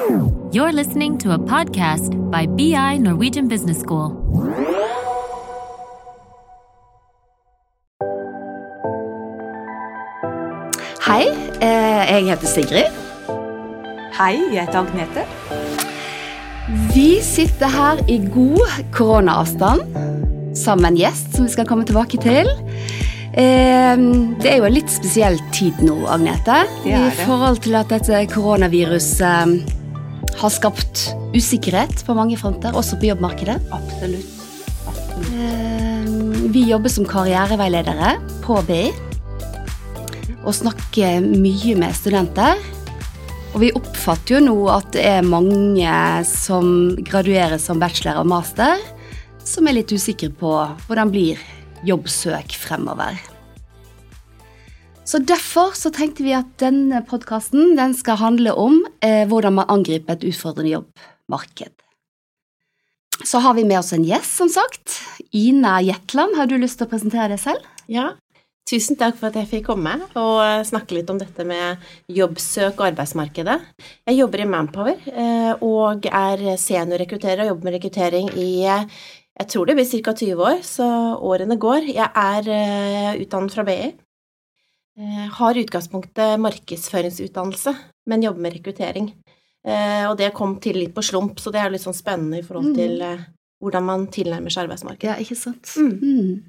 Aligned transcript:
You're 0.00 0.72
listening 0.72 1.16
to 1.18 1.32
a 1.32 1.38
podcast 1.38 2.30
by 2.30 2.44
BI 2.44 2.98
Norwegian 2.98 3.48
Business 3.48 3.80
School. 3.80 4.12
Hei, 11.06 11.26
eh, 11.62 12.02
jeg 12.10 12.24
heter 12.30 12.46
Sigrid. 12.50 12.96
Hei, 14.18 14.34
jeg 14.52 14.66
heter 14.66 14.80
Agnete. 14.80 15.24
Vi 16.94 17.08
sitter 17.22 17.70
her 17.70 18.00
i 18.10 18.18
god 18.34 18.64
koronaavstand 18.92 19.84
sammen 20.56 20.82
med 20.82 20.90
en 20.94 20.98
gjest 21.04 21.36
som 21.36 21.46
vi 21.46 21.52
skal 21.52 21.68
komme 21.68 21.86
tilbake 21.86 22.18
til. 22.22 22.48
Eh, 23.36 23.96
Det 24.42 24.50
er 24.52 24.56
jo 24.58 24.64
en 24.64 24.72
litt 24.74 24.90
spesiell 24.90 25.38
tid 25.52 25.78
nå, 25.84 25.96
Agnete, 26.08 26.64
Det 26.84 26.92
er 26.92 27.06
i 27.06 27.10
det. 27.10 27.26
forhold 27.26 27.58
til 27.62 27.74
at 27.74 27.88
dette 27.88 28.26
koronaviruset 28.34 29.75
har 30.36 30.52
skapt 30.52 31.08
usikkerhet 31.36 32.04
på 32.06 32.14
mange 32.16 32.36
fronter, 32.40 32.76
også 32.76 32.98
på 33.00 33.10
jobbmarkedet. 33.10 33.58
Absolutt. 33.72 34.46
Absolutt. 34.86 35.32
Eh, 35.32 35.82
Vi 36.52 36.62
jobber 36.70 36.88
som 36.88 37.04
karriereveiledere 37.04 38.16
på 38.44 38.60
BI 38.68 38.92
og 40.46 40.54
snakker 40.54 41.20
mye 41.24 41.74
med 41.76 41.94
studenter. 41.96 42.60
Og 43.52 43.62
vi 43.64 43.72
oppfatter 43.74 44.36
jo 44.36 44.42
nå 44.44 44.56
at 44.70 44.92
det 44.94 45.02
er 45.08 45.26
mange 45.26 45.90
som 46.28 46.94
graduerer 47.00 47.58
som 47.58 47.80
bachelor 47.82 48.20
og 48.22 48.30
master, 48.30 48.78
som 49.42 49.66
er 49.66 49.78
litt 49.80 49.92
usikre 49.92 50.30
på 50.30 50.52
hvordan 50.86 51.10
blir 51.10 51.40
jobbsøk 51.86 52.54
fremover. 52.60 53.18
Så 55.06 55.20
Derfor 55.22 55.70
så 55.78 55.92
tenkte 55.94 56.24
vi 56.26 56.32
at 56.34 56.48
denne 56.58 56.98
podkasten 57.06 57.76
den 57.78 57.92
skal 57.94 58.18
handle 58.18 58.50
om 58.58 58.80
eh, 59.06 59.22
hvordan 59.30 59.54
man 59.60 59.68
angriper 59.70 60.16
et 60.16 60.24
utfordrende 60.26 60.72
jobbmarked. 60.72 61.70
Så 63.22 63.38
har 63.44 63.54
vi 63.54 63.62
med 63.64 63.78
oss 63.78 63.92
en 63.94 64.04
gjest, 64.04 64.34
som 64.42 64.50
sagt. 64.50 64.98
Ina 65.30 65.78
Jetland, 65.86 66.34
har 66.36 66.50
du 66.50 66.56
lyst 66.58 66.80
til 66.80 66.88
å 66.88 66.90
presentere 66.90 67.30
deg 67.32 67.40
selv? 67.40 67.68
Ja, 67.86 68.16
tusen 68.66 68.98
takk 68.98 69.14
for 69.20 69.30
at 69.30 69.38
jeg 69.38 69.46
fikk 69.50 69.68
komme 69.68 69.92
og 70.18 70.40
eh, 70.42 70.64
snakke 70.66 70.96
litt 70.96 71.12
om 71.12 71.20
dette 71.20 71.46
med 71.46 71.84
jobbsøk 72.10 72.74
og 72.74 72.88
arbeidsmarkedet. 72.88 73.60
Jeg 74.10 74.18
jobber 74.18 74.42
i 74.42 74.48
Manpower 74.50 75.06
eh, 75.12 75.52
og 75.62 76.08
er 76.10 76.42
seniorrekrutterer 76.58 77.44
og 77.44 77.52
jobber 77.52 77.68
med 77.68 77.78
rekruttering 77.78 78.32
i 78.34 78.50
eh, 78.66 78.90
jeg 79.36 79.52
tror 79.52 79.68
det 79.68 79.76
blir 79.76 79.86
ca. 79.86 80.16
20 80.16 80.42
år, 80.50 80.60
så 80.64 80.88
årene 81.20 81.58
går. 81.60 81.90
Jeg 81.92 82.08
er 82.08 83.18
utdannet 83.20 83.52
fra 83.52 83.66
BI. 83.68 83.90
Eh, 84.98 85.26
Har 85.36 85.54
utgangspunktet 85.60 86.40
markedsføringsutdannelse, 86.40 87.74
men 88.08 88.22
jobber 88.24 88.40
med 88.46 88.54
rekruttering. 88.56 89.10
Eh, 89.66 90.06
Og 90.08 90.16
det 90.16 90.32
kom 90.34 90.58
til 90.60 90.76
litt 90.80 90.94
på 90.94 91.02
slump, 91.04 91.38
så 91.40 91.52
det 91.52 91.60
er 91.60 91.70
litt 91.70 91.82
sånn 91.84 91.94
spennende 91.96 92.38
i 92.38 92.42
forhold 92.46 92.70
Mm. 92.72 92.76
til 92.76 93.02
eh, 93.02 93.18
hvordan 93.62 93.82
man 93.84 94.06
tilnærmer 94.06 94.50
seg 94.52 94.68
arbeidsmarkedet. 94.68 95.04
Ja, 95.04 95.14
ikke 95.20 95.36
sant? 95.36 95.62
Mm. 95.76 95.98
Mm. 96.00 96.42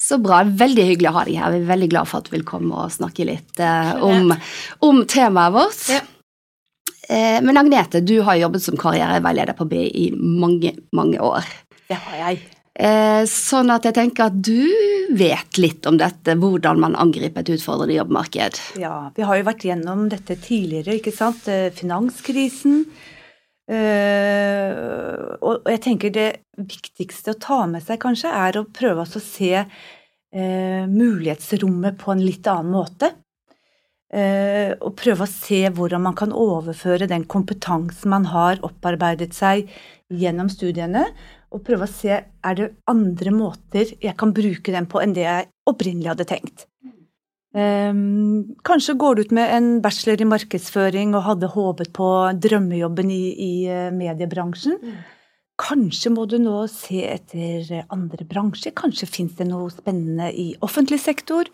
Så 0.00 0.18
bra. 0.22 0.42
Veldig 0.44 0.84
hyggelig 0.86 1.08
å 1.10 1.12
ha 1.12 1.24
deg 1.24 1.36
her. 1.36 1.50
Vi 1.52 1.58
er 1.62 1.76
veldig 1.76 1.88
glad 1.90 2.08
for 2.08 2.18
at 2.18 2.24
du 2.24 2.30
vil 2.30 2.44
komme 2.44 2.72
og 2.74 2.90
snakke 2.90 3.24
litt 3.26 3.60
eh, 3.60 3.94
om, 4.02 4.32
om 4.82 5.04
temaet 5.06 5.52
vårt. 5.52 5.88
Ja. 5.88 6.00
Eh, 7.08 7.40
men 7.42 7.56
Agnete, 7.56 8.00
du 8.04 8.22
har 8.22 8.36
jobbet 8.36 8.62
som 8.62 8.76
karriereveileder 8.76 9.54
på 9.58 9.68
BI 9.68 9.84
i 10.06 10.10
mange, 10.16 10.74
mange 10.92 11.18
år. 11.20 11.44
Det 11.88 11.96
har 11.96 12.16
jeg. 12.30 12.40
Eh, 12.72 13.22
sånn 13.28 13.68
at 13.68 13.84
jeg 13.84 13.98
tenker 13.98 14.30
at 14.30 14.36
du 14.40 14.64
vet 15.12 15.58
litt 15.60 15.84
om 15.88 15.98
dette, 16.00 16.36
hvordan 16.40 16.80
man 16.80 16.96
angriper 16.96 17.44
et 17.44 17.52
utfordrende 17.58 17.98
jobbmarked. 17.98 18.60
Ja, 18.80 19.10
vi 19.16 19.26
har 19.28 19.38
jo 19.38 19.48
vært 19.50 19.66
gjennom 19.68 20.06
dette 20.12 20.38
tidligere, 20.40 20.96
ikke 20.96 21.12
sant. 21.12 21.44
Eh, 21.52 21.68
Finanskrisen. 21.76 22.86
Eh, 23.72 24.70
og 25.44 25.68
jeg 25.68 25.82
tenker 25.84 26.12
det 26.12 26.30
viktigste 26.56 27.34
å 27.34 27.40
ta 27.40 27.60
med 27.68 27.84
seg 27.84 28.00
kanskje 28.00 28.32
er 28.32 28.58
å 28.58 28.68
prøve 28.68 29.04
å 29.04 29.20
se 29.22 29.66
mulighetsrommet 30.32 31.98
på 32.00 32.08
en 32.08 32.22
litt 32.24 32.46
annen 32.48 32.72
måte. 32.72 33.10
Og 34.80 34.94
prøve 34.96 35.26
å 35.26 35.28
se 35.28 35.58
hvordan 35.76 36.00
man 36.06 36.16
kan 36.16 36.32
overføre 36.32 37.04
den 37.04 37.26
kompetansen 37.28 38.08
man 38.14 38.24
har 38.32 38.56
opparbeidet 38.64 39.36
seg 39.36 39.68
gjennom 40.08 40.48
studiene, 40.48 41.04
og 41.52 41.62
prøve 41.66 41.86
å 41.86 41.92
se 41.92 42.18
er 42.18 42.58
det 42.58 42.72
andre 42.90 43.32
måter 43.34 43.94
jeg 44.02 44.16
kan 44.18 44.34
bruke 44.34 44.74
den 44.74 44.88
på 44.90 45.00
enn 45.02 45.14
det 45.16 45.26
jeg 45.26 45.50
opprinnelig 45.68 46.14
hadde 46.14 46.28
tenkt. 46.28 46.66
Um, 47.52 48.54
kanskje 48.64 48.96
går 48.96 49.18
du 49.18 49.26
ut 49.26 49.34
med 49.36 49.50
en 49.52 49.66
bachelor 49.84 50.22
i 50.24 50.28
markedsføring 50.28 51.12
og 51.12 51.26
hadde 51.26 51.50
håpet 51.52 51.90
på 51.92 52.06
drømmejobben 52.40 53.12
i, 53.12 53.24
i 53.32 53.52
mediebransjen. 53.92 54.78
mediebransjen. 54.80 55.20
Kanskje 55.60 56.10
må 56.10 56.24
du 56.26 56.38
nå 56.40 56.64
se 56.70 57.02
etter 57.06 57.84
andre 57.92 58.24
bransjer. 58.26 58.74
Kanskje 58.74 59.08
fins 59.10 59.36
det 59.38 59.46
noe 59.50 59.68
spennende 59.70 60.30
i 60.32 60.52
offentlig 60.64 60.98
sektor. 61.02 61.50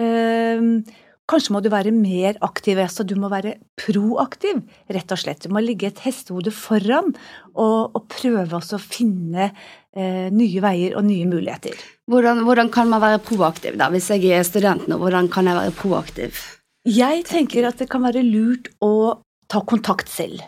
Ehm, 0.00 0.84
kanskje 1.30 1.54
må 1.54 1.62
du 1.62 1.70
være 1.72 1.92
mer 1.94 2.38
aktiv. 2.46 2.78
Altså 2.82 3.04
du 3.06 3.14
må 3.18 3.30
være 3.32 3.56
proaktiv, 3.80 4.62
rett 4.92 5.14
og 5.14 5.20
slett. 5.22 5.46
Du 5.46 5.54
må 5.54 5.62
ligge 5.64 5.90
et 5.90 6.02
hestehode 6.04 6.52
foran 6.54 7.12
og, 7.54 7.96
og 7.96 8.02
prøve 8.12 8.60
å 8.60 8.80
finne 8.82 9.50
eh, 9.50 10.28
nye 10.32 10.64
veier 10.64 10.98
og 10.98 11.06
nye 11.08 11.28
muligheter. 11.30 11.78
Hvordan, 12.10 12.44
hvordan 12.46 12.70
kan 12.74 12.90
man 12.92 13.02
være 13.02 13.22
proaktiv, 13.26 13.78
da? 13.80 13.90
Hvis 13.94 14.10
jeg 14.14 14.30
er 14.30 14.46
student 14.46 14.86
nå, 14.90 15.00
hvordan 15.02 15.30
kan 15.32 15.50
jeg 15.50 15.58
være 15.58 15.76
proaktiv? 15.78 16.44
Jeg 16.86 17.24
tenker 17.26 17.66
at 17.66 17.80
det 17.82 17.88
kan 17.90 18.04
være 18.06 18.22
lurt 18.22 18.70
å 18.84 19.18
ta 19.50 19.62
kontakt 19.66 20.10
selv. 20.10 20.44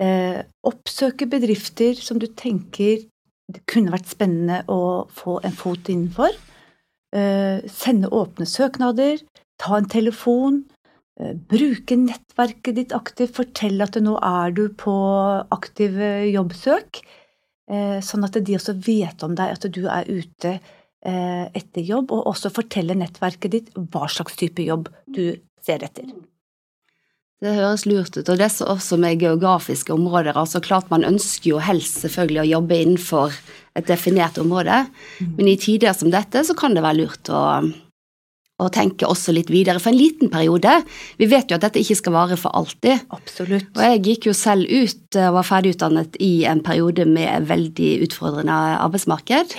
Eh, 0.00 0.40
oppsøke 0.68 1.26
bedrifter 1.28 1.98
som 1.98 2.20
du 2.22 2.28
tenker 2.30 3.02
det 3.48 3.64
kunne 3.68 3.92
vært 3.94 4.10
spennende 4.10 4.60
å 4.68 5.08
få 5.08 5.38
en 5.46 5.54
fot 5.56 5.88
innenfor. 5.88 6.34
Eh, 7.16 7.64
sende 7.72 8.10
åpne 8.12 8.44
søknader. 8.48 9.22
Ta 9.58 9.78
en 9.78 9.88
telefon. 9.90 10.62
Eh, 11.20 11.34
bruke 11.34 11.98
nettverket 11.98 12.76
ditt 12.78 12.94
aktivt. 12.96 13.34
Fortell 13.36 13.82
at 13.82 13.98
nå 14.02 14.16
er 14.22 14.54
du 14.54 14.68
på 14.78 14.94
aktiv 15.54 15.98
eh, 15.98 16.30
jobbsøk. 16.30 17.02
Eh, 17.68 17.98
sånn 18.04 18.26
at 18.28 18.38
de 18.38 18.56
også 18.56 18.76
vet 18.86 19.24
om 19.26 19.34
deg, 19.38 19.56
at 19.58 19.70
du 19.70 19.86
er 19.86 20.08
ute 20.08 20.58
etter 21.08 21.84
jobb, 21.86 22.10
og 22.10 22.26
også 22.26 22.50
fortelle 22.50 22.96
nettverket 22.98 23.52
ditt 23.52 23.68
hva 23.78 24.08
slags 24.10 24.34
type 24.36 24.64
jobb 24.66 24.88
du 25.06 25.38
ser 25.62 25.84
etter. 25.86 26.08
Det 27.38 27.52
høres 27.54 27.84
lurt 27.86 28.16
ut, 28.16 28.26
og 28.26 28.34
det 28.34 28.48
er 28.48 28.72
også 28.72 28.98
med 28.98 29.22
geografiske 29.22 29.94
områder. 29.94 30.34
altså 30.34 30.58
klart 30.60 30.90
Man 30.90 31.06
ønsker 31.06 31.52
jo 31.52 31.60
helst 31.62 32.02
selvfølgelig 32.02 32.42
å 32.42 32.50
jobbe 32.58 32.80
innenfor 32.82 33.38
et 33.78 33.86
definert 33.86 34.42
område, 34.42 34.88
men 35.22 35.46
i 35.46 35.54
tider 35.56 35.94
som 35.94 36.10
dette 36.10 36.42
så 36.42 36.58
kan 36.58 36.74
det 36.74 36.82
være 36.82 36.98
lurt 36.98 37.30
å, 37.30 37.62
å 38.58 38.68
tenke 38.74 39.06
også 39.06 39.32
litt 39.36 39.50
videre 39.54 39.78
for 39.78 39.92
en 39.92 39.98
liten 39.98 40.30
periode. 40.32 40.72
Vi 41.20 41.28
vet 41.30 41.50
jo 41.50 41.58
at 41.58 41.64
dette 41.66 41.78
ikke 41.78 41.98
skal 42.00 42.16
vare 42.16 42.38
for 42.40 42.54
alltid. 42.58 43.04
Absolutt. 43.14 43.70
Og 43.76 43.82
jeg 43.84 44.02
gikk 44.08 44.28
jo 44.30 44.34
selv 44.36 44.66
ut 44.66 45.18
og 45.22 45.36
var 45.38 45.46
ferdigutdannet 45.46 46.18
i 46.24 46.32
en 46.50 46.62
periode 46.66 47.06
med 47.06 47.46
veldig 47.50 47.92
utfordrende 48.08 48.58
arbeidsmarked. 48.82 49.54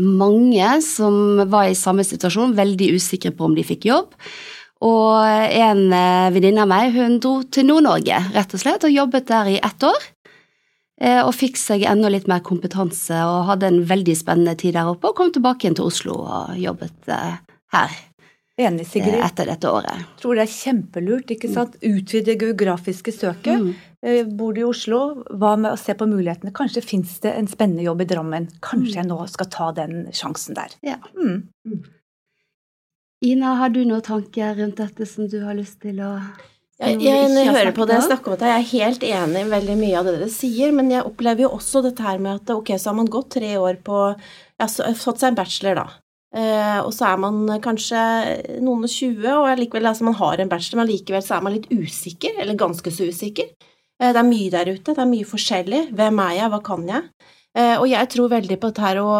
Mange 0.00 0.70
som 0.84 1.44
var 1.52 1.68
i 1.68 1.76
samme 1.78 2.04
situasjon, 2.04 2.56
veldig 2.56 2.92
usikre 2.96 3.32
på 3.36 3.48
om 3.48 3.56
de 3.56 3.64
fikk 3.64 3.88
jobb. 3.90 4.16
Og 4.84 5.24
en 5.24 5.86
eh, 5.96 6.32
venninne 6.34 6.64
av 6.66 6.68
meg 6.68 6.92
hun 6.96 7.16
dro 7.22 7.38
til 7.48 7.64
Nord-Norge 7.68 8.18
rett 8.34 8.52
og 8.52 8.60
slett, 8.60 8.84
og 8.84 8.92
jobbet 8.92 9.28
der 9.30 9.48
i 9.54 9.60
ett 9.64 9.86
år. 9.88 10.08
Eh, 11.00 11.22
Og 11.24 11.32
fikk 11.36 11.56
seg 11.60 11.84
enda 11.88 12.08
litt 12.12 12.28
mer 12.28 12.40
kompetanse 12.44 13.16
og 13.28 13.48
hadde 13.50 13.68
en 13.68 13.82
veldig 13.88 14.16
spennende 14.16 14.56
tid 14.56 14.76
der 14.76 14.88
oppe. 14.88 15.08
Og 15.10 15.16
kom 15.16 15.32
tilbake 15.32 15.64
igjen 15.64 15.76
til 15.76 15.88
Oslo 15.88 16.20
og 16.24 16.56
jobbet 16.60 17.12
eh, 17.12 17.36
her 17.74 17.96
Enig, 18.56 18.80
eh, 18.80 18.88
Sigrid. 18.88 19.20
etter 19.20 19.46
dette 19.46 19.68
året. 19.68 20.04
Tror 20.20 20.38
det 20.38 20.46
er 20.46 20.52
kjempelurt. 20.52 21.30
ikke 21.30 21.52
sant? 21.52 21.76
Utvide 21.82 22.38
geografiske 22.40 23.12
søket. 23.12 23.60
Mm. 23.60 23.74
Eh, 24.02 24.24
Bor 24.24 24.54
du 24.54 24.62
i 24.62 24.64
Oslo, 24.64 25.24
hva 25.30 25.58
med 25.58 25.72
å 25.72 25.78
se 25.78 25.92
på 25.92 26.08
mulighetene? 26.08 26.52
Kanskje 26.52 26.82
fins 26.82 27.18
det 27.20 27.34
en 27.36 27.46
spennende 27.46 27.84
jobb 27.84 28.00
i 28.00 28.08
Drammen. 28.08 28.48
Kanskje 28.60 29.02
jeg 29.02 29.06
nå 29.06 29.28
skal 29.28 29.46
ta 29.46 29.72
den 29.72 30.06
sjansen 30.12 30.54
der. 30.54 30.72
Ja. 30.82 30.96
Mm. 31.16 31.48
Ina, 33.24 33.56
har 33.56 33.68
du 33.70 33.84
noen 33.84 34.04
tanker 34.04 34.54
rundt 34.56 34.76
dette 34.76 35.06
som 35.08 35.28
du 35.28 35.42
har 35.44 35.54
lyst 35.54 35.80
til 35.80 36.00
å 36.00 36.20
Jeg, 36.78 37.00
jeg, 37.00 37.28
når 37.32 37.40
jeg 37.40 37.52
hører 37.56 37.72
på 37.72 37.86
det, 37.88 37.94
jeg 37.96 38.08
snakker 38.10 38.32
om 38.34 38.42
jeg 38.44 38.52
er 38.52 38.66
helt 38.70 39.04
enig 39.08 39.44
i 39.46 39.48
veldig 39.48 39.76
mye 39.80 39.96
av 39.96 40.04
det 40.04 40.18
dere 40.18 40.28
sier, 40.28 40.72
men 40.76 40.90
jeg 40.92 41.06
opplever 41.08 41.46
jo 41.46 41.54
også 41.56 41.80
dette 41.86 42.04
her 42.04 42.18
med 42.20 42.42
at 42.42 42.52
ok, 42.52 42.74
så 42.76 42.90
har 42.90 42.98
man 42.98 43.08
gått 43.08 43.30
tre 43.38 43.54
år 43.56 43.78
på 43.84 44.00
ja, 44.12 44.66
så, 44.68 44.84
fått 44.92 45.22
seg 45.22 45.32
en 45.32 45.38
bachelor, 45.38 45.80
da. 45.80 45.86
Eh, 46.36 46.80
og 46.82 46.92
så 46.92 47.08
er 47.10 47.20
man 47.22 47.46
kanskje 47.64 48.00
noen 48.64 48.84
og 48.84 48.92
tjue, 48.92 49.30
og 49.32 49.48
likevel, 49.56 49.88
altså 49.88 50.04
man 50.08 50.18
har 50.18 50.42
en 50.42 50.52
bachelor, 50.52 50.82
men 50.82 50.90
likevel 50.90 51.24
så 51.24 51.38
er 51.38 51.46
man 51.46 51.56
litt 51.56 51.70
usikker, 51.72 52.36
eller 52.42 52.58
ganske 52.60 52.92
så 52.92 53.08
usikker. 53.08 53.50
Eh, 53.96 54.12
det 54.12 54.20
er 54.20 54.28
mye 54.28 54.52
der 54.52 54.72
ute, 54.74 54.92
det 54.92 55.02
er 55.02 55.10
mye 55.10 55.28
forskjellig. 55.28 55.82
Hvem 55.96 56.22
er 56.26 56.38
jeg, 56.40 56.52
hva 56.52 56.62
kan 56.66 56.86
jeg? 56.90 57.08
Eh, 57.56 57.74
og 57.78 57.88
jeg 57.88 58.12
tror 58.12 58.32
veldig 58.36 58.60
på 58.60 58.72
dette 58.72 58.84
her 58.84 59.00
å, 59.00 59.10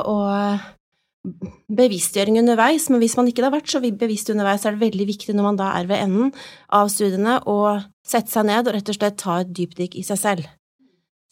bevisstgjøring 1.77 2.37
underveis, 2.39 2.85
men 2.93 3.01
hvis 3.03 3.17
man 3.19 3.27
ikke 3.27 3.43
har 3.43 3.57
vært 3.57 3.73
så 3.73 3.81
bevisst 3.83 4.29
underveis, 4.31 4.63
er 4.63 4.77
det 4.77 4.85
veldig 4.85 5.07
viktig 5.09 5.35
når 5.35 5.47
man 5.49 5.57
da 5.59 5.73
er 5.75 5.89
ved 5.89 6.05
enden 6.05 6.29
av 6.71 6.93
studiene, 6.93 7.41
å 7.51 7.81
Sette 8.07 8.31
seg 8.31 8.47
ned 8.47 8.69
og 8.69 8.77
rett 8.77 8.91
og 8.93 8.95
slett 8.95 9.17
ta 9.19 9.41
et 9.43 9.49
dypdykk 9.51 9.97
i 9.99 10.05
seg 10.07 10.19
selv. 10.21 10.51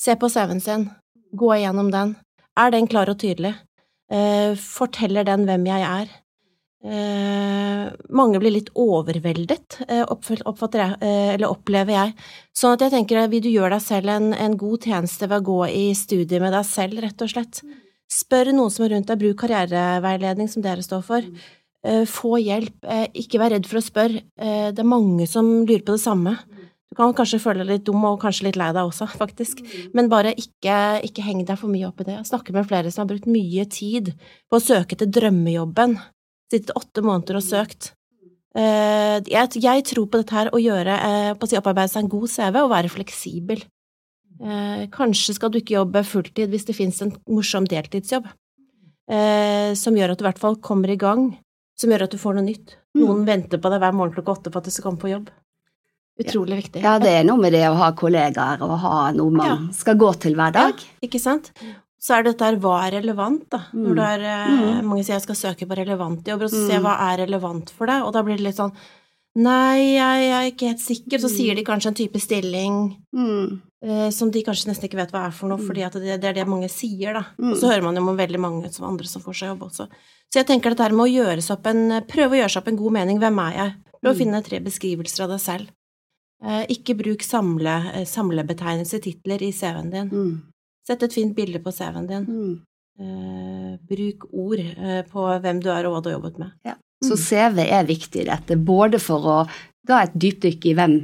Se 0.00 0.16
på 0.18 0.26
CV-en 0.26 0.62
sin, 0.62 0.88
gå 1.38 1.52
igjennom 1.54 1.92
den. 1.94 2.16
Er 2.58 2.74
den 2.74 2.88
klar 2.90 3.10
og 3.12 3.20
tydelig? 3.22 3.54
Eh, 4.12 4.52
forteller 4.60 5.24
den 5.26 5.46
hvem 5.48 5.64
jeg 5.70 5.86
er? 5.88 6.12
Eh, 6.84 7.84
mange 8.12 8.40
blir 8.42 8.52
litt 8.52 8.68
overveldet, 8.76 9.78
eh, 9.88 10.04
oppfatter 10.04 10.82
jeg, 10.82 10.98
eller 11.34 11.48
opplever 11.48 11.96
jeg. 11.96 12.12
Sånn 12.52 12.76
at 12.76 12.84
jeg 12.84 12.92
tenker, 12.92 13.22
at 13.22 13.32
vil 13.32 13.40
du 13.40 13.48
gjøre 13.48 13.78
deg 13.78 13.84
selv 13.86 14.12
en, 14.12 14.32
en 14.34 14.56
god 14.60 14.84
tjeneste 14.84 15.28
ved 15.30 15.40
å 15.40 15.48
gå 15.48 15.58
i 15.72 15.86
studie 15.96 16.42
med 16.42 16.52
deg 16.52 16.68
selv, 16.68 17.00
rett 17.00 17.24
og 17.24 17.32
slett? 17.32 17.62
Spør 18.12 18.52
noen 18.52 18.70
som 18.70 18.84
er 18.84 18.94
rundt 18.94 19.08
deg, 19.08 19.22
bruk 19.22 19.40
karriereveiledning, 19.40 20.50
som 20.52 20.64
dere 20.64 20.84
står 20.84 21.02
for. 21.06 21.30
Få 22.08 22.38
hjelp, 22.40 22.86
ikke 23.12 23.40
vær 23.42 23.52
redd 23.52 23.66
for 23.68 23.76
å 23.76 23.84
spørre. 23.84 24.22
Det 24.72 24.80
er 24.80 24.88
mange 24.88 25.26
som 25.28 25.66
lurer 25.66 25.82
på 25.84 25.96
det 25.96 26.04
samme. 26.04 26.36
Du 26.94 27.00
kan 27.00 27.10
kanskje 27.18 27.40
føle 27.42 27.64
deg 27.64 27.72
litt 27.72 27.86
dum 27.88 28.04
og 28.06 28.20
kanskje 28.22 28.44
litt 28.46 28.56
lei 28.60 28.68
deg 28.70 28.86
også, 28.86 29.08
faktisk, 29.18 29.64
men 29.98 30.06
bare 30.12 30.30
ikke, 30.38 31.02
ikke 31.02 31.24
heng 31.26 31.40
deg 31.42 31.58
for 31.58 31.66
mye 31.66 31.88
opp 31.88 32.04
i 32.04 32.06
det. 32.06 32.20
Jeg 32.20 32.28
snakker 32.28 32.54
med 32.54 32.68
flere 32.70 32.92
som 32.94 33.02
har 33.02 33.08
brukt 33.10 33.26
mye 33.26 33.64
tid 33.66 34.12
på 34.46 34.60
å 34.60 34.62
søke 34.62 34.94
til 35.00 35.10
drømmejobben 35.10 35.96
sittet 36.54 36.70
åtte 36.78 37.02
måneder 37.02 37.40
og 37.40 37.42
søkt. 37.42 37.90
Eh, 38.54 39.18
jeg, 39.26 39.82
tror 39.90 40.06
på 40.06 40.20
dette 40.20 40.38
her 40.38 40.52
å 40.54 40.62
gjøre, 40.62 40.94
eh, 40.94 41.32
på 41.34 41.48
å 41.48 41.50
si 41.50 41.58
opparbeide 41.58 41.90
seg 41.90 42.04
en 42.04 42.12
god 42.14 42.30
CV 42.30 42.62
og 42.62 42.70
være 42.70 42.94
fleksibel. 42.94 43.66
Eh, 44.38 44.86
kanskje 44.94 45.34
skal 45.34 45.50
du 45.50 45.58
ikke 45.58 45.80
jobbe 45.80 46.06
fulltid 46.06 46.54
hvis 46.54 46.70
det 46.70 46.78
finnes 46.78 47.02
en 47.02 47.10
morsom 47.26 47.66
deltidsjobb, 47.66 48.30
som 49.74 49.98
gjør 49.98 50.14
at 50.14 50.20
du 50.20 50.22
i 50.22 50.30
hvert 50.30 50.40
fall 50.40 50.62
kommer 50.62 50.88
i 50.94 50.96
gang, 50.96 51.34
som 51.76 51.90
gjør 51.90 52.06
at 52.06 52.14
du 52.14 52.22
får 52.22 52.38
noe 52.38 52.46
nytt. 52.46 52.78
Noen 52.96 53.24
mm. 53.24 53.26
venter 53.26 53.60
på 53.60 53.68
deg 53.68 53.82
hver 53.82 53.98
morgen 53.98 54.14
klokka 54.14 54.38
åtte 54.38 54.52
for 54.52 54.62
at 54.62 54.70
du 54.70 54.72
skal 54.72 54.86
komme 54.86 55.02
på 55.02 55.10
jobb. 55.10 55.26
Utrolig 56.20 56.60
viktig. 56.62 56.82
Ja, 56.84 56.98
det 57.02 57.10
er 57.10 57.24
noe 57.26 57.40
med 57.42 57.56
det 57.56 57.64
å 57.66 57.74
ha 57.78 57.88
kollegaer 57.98 58.60
og 58.62 58.76
ha 58.84 58.98
noe 59.16 59.34
man 59.34 59.48
ja. 59.48 59.56
skal 59.74 59.98
gå 59.98 60.12
til 60.22 60.36
hver 60.38 60.54
dag. 60.54 60.78
Ja, 60.78 61.08
ikke 61.08 61.22
sant 61.22 61.50
så 62.04 62.18
er 62.18 62.26
dette 62.26 62.44
her 62.44 62.58
hva 62.60 62.74
er 62.84 62.98
relevant, 62.98 63.46
da. 63.52 63.62
Når 63.72 63.96
det 63.96 64.08
er 64.10 64.24
eh, 64.28 64.50
mm. 64.52 64.88
Mange 64.90 65.04
sier 65.06 65.16
jeg 65.16 65.24
skal 65.24 65.38
søke 65.38 65.68
på 65.68 65.78
relevant 65.78 66.26
jobber, 66.28 66.50
og 66.50 66.52
så 66.52 66.58
sier 66.58 66.76
jeg 66.76 66.82
mm. 66.82 66.88
hva 66.90 66.96
er 67.06 67.22
relevant 67.22 67.70
for 67.72 67.88
deg, 67.88 68.04
og 68.04 68.12
da 68.12 68.22
blir 68.26 68.36
det 68.40 68.44
litt 68.50 68.60
sånn 68.60 68.74
Nei, 69.34 69.96
jeg, 69.96 70.26
er 70.30 70.44
ikke 70.46 70.68
helt 70.70 70.82
sikker. 70.84 71.18
Så 71.18 71.26
sier 71.32 71.56
de 71.58 71.64
kanskje 71.66 71.90
en 71.90 71.96
type 71.98 72.20
stilling 72.22 72.76
mm. 73.10 73.46
eh, 73.82 74.04
som 74.14 74.28
de 74.30 74.44
kanskje 74.46 74.68
nesten 74.68 74.86
ikke 74.86 75.00
vet 75.00 75.10
hva 75.10 75.24
er 75.26 75.34
for 75.34 75.50
noe, 75.50 75.58
fordi 75.58 75.82
at 75.82 75.96
det, 75.98 76.20
det 76.22 76.28
er 76.28 76.36
det 76.36 76.44
mange 76.46 76.68
sier, 76.70 77.16
da. 77.16 77.24
Og 77.40 77.56
så 77.58 77.72
hører 77.72 77.82
man 77.82 77.98
jo 77.98 78.04
om 78.04 78.20
veldig 78.20 78.42
mange 78.44 78.70
som 78.70 78.86
andre 78.86 79.10
som 79.10 79.24
får 79.24 79.40
seg 79.40 79.50
jobb 79.50 79.64
også. 79.66 79.88
Så 80.30 80.38
jeg 80.38 80.46
tenker 80.52 80.70
dette 80.70 80.86
her 80.86 80.94
med 80.94 81.08
å 81.08 81.56
en 81.72 81.96
Prøve 82.06 82.36
å 82.36 82.38
gjøre 82.44 82.52
seg 82.52 82.62
opp 82.62 82.70
en 82.70 82.78
god 82.78 82.94
mening. 83.00 83.18
Hvem 83.24 83.42
er 83.48 83.58
jeg? 83.58 83.74
Prøv 83.96 84.12
å 84.12 84.20
finne 84.20 84.44
tre 84.46 84.62
beskrivelser 84.62 85.26
av 85.26 85.34
deg 85.34 85.42
selv. 85.42 85.74
Eh, 86.42 86.64
ikke 86.74 86.96
bruk 86.98 87.22
samle, 87.24 87.78
samlebetegnelse, 88.08 89.00
titler, 89.04 89.42
i 89.44 89.52
CV-en 89.54 89.92
din. 89.92 90.12
Sett 90.84 91.02
et 91.06 91.14
fint 91.16 91.34
bilde 91.36 91.60
på 91.64 91.72
CV-en 91.72 92.08
din. 92.10 92.24
Mm. 92.28 92.54
Uh, 92.94 93.72
bruk 93.90 94.28
ord 94.30 94.60
eh, 94.62 95.00
på 95.10 95.24
hvem 95.42 95.58
du 95.58 95.66
er 95.72 95.88
og 95.88 95.96
hva 95.96 96.02
du 96.04 96.12
har 96.12 96.18
jobbet 96.20 96.36
med. 96.38 96.52
Ja. 96.62 96.76
Så 97.04 97.16
CV 97.18 97.64
er 97.64 97.88
viktig 97.88 98.22
i 98.22 98.28
dette, 98.28 98.56
både 98.56 99.00
for 99.02 99.26
å 99.26 99.38
ga 99.88 100.04
et 100.06 100.14
dypdykk 100.14 100.68
i 100.70 100.74
hvem 100.78 100.94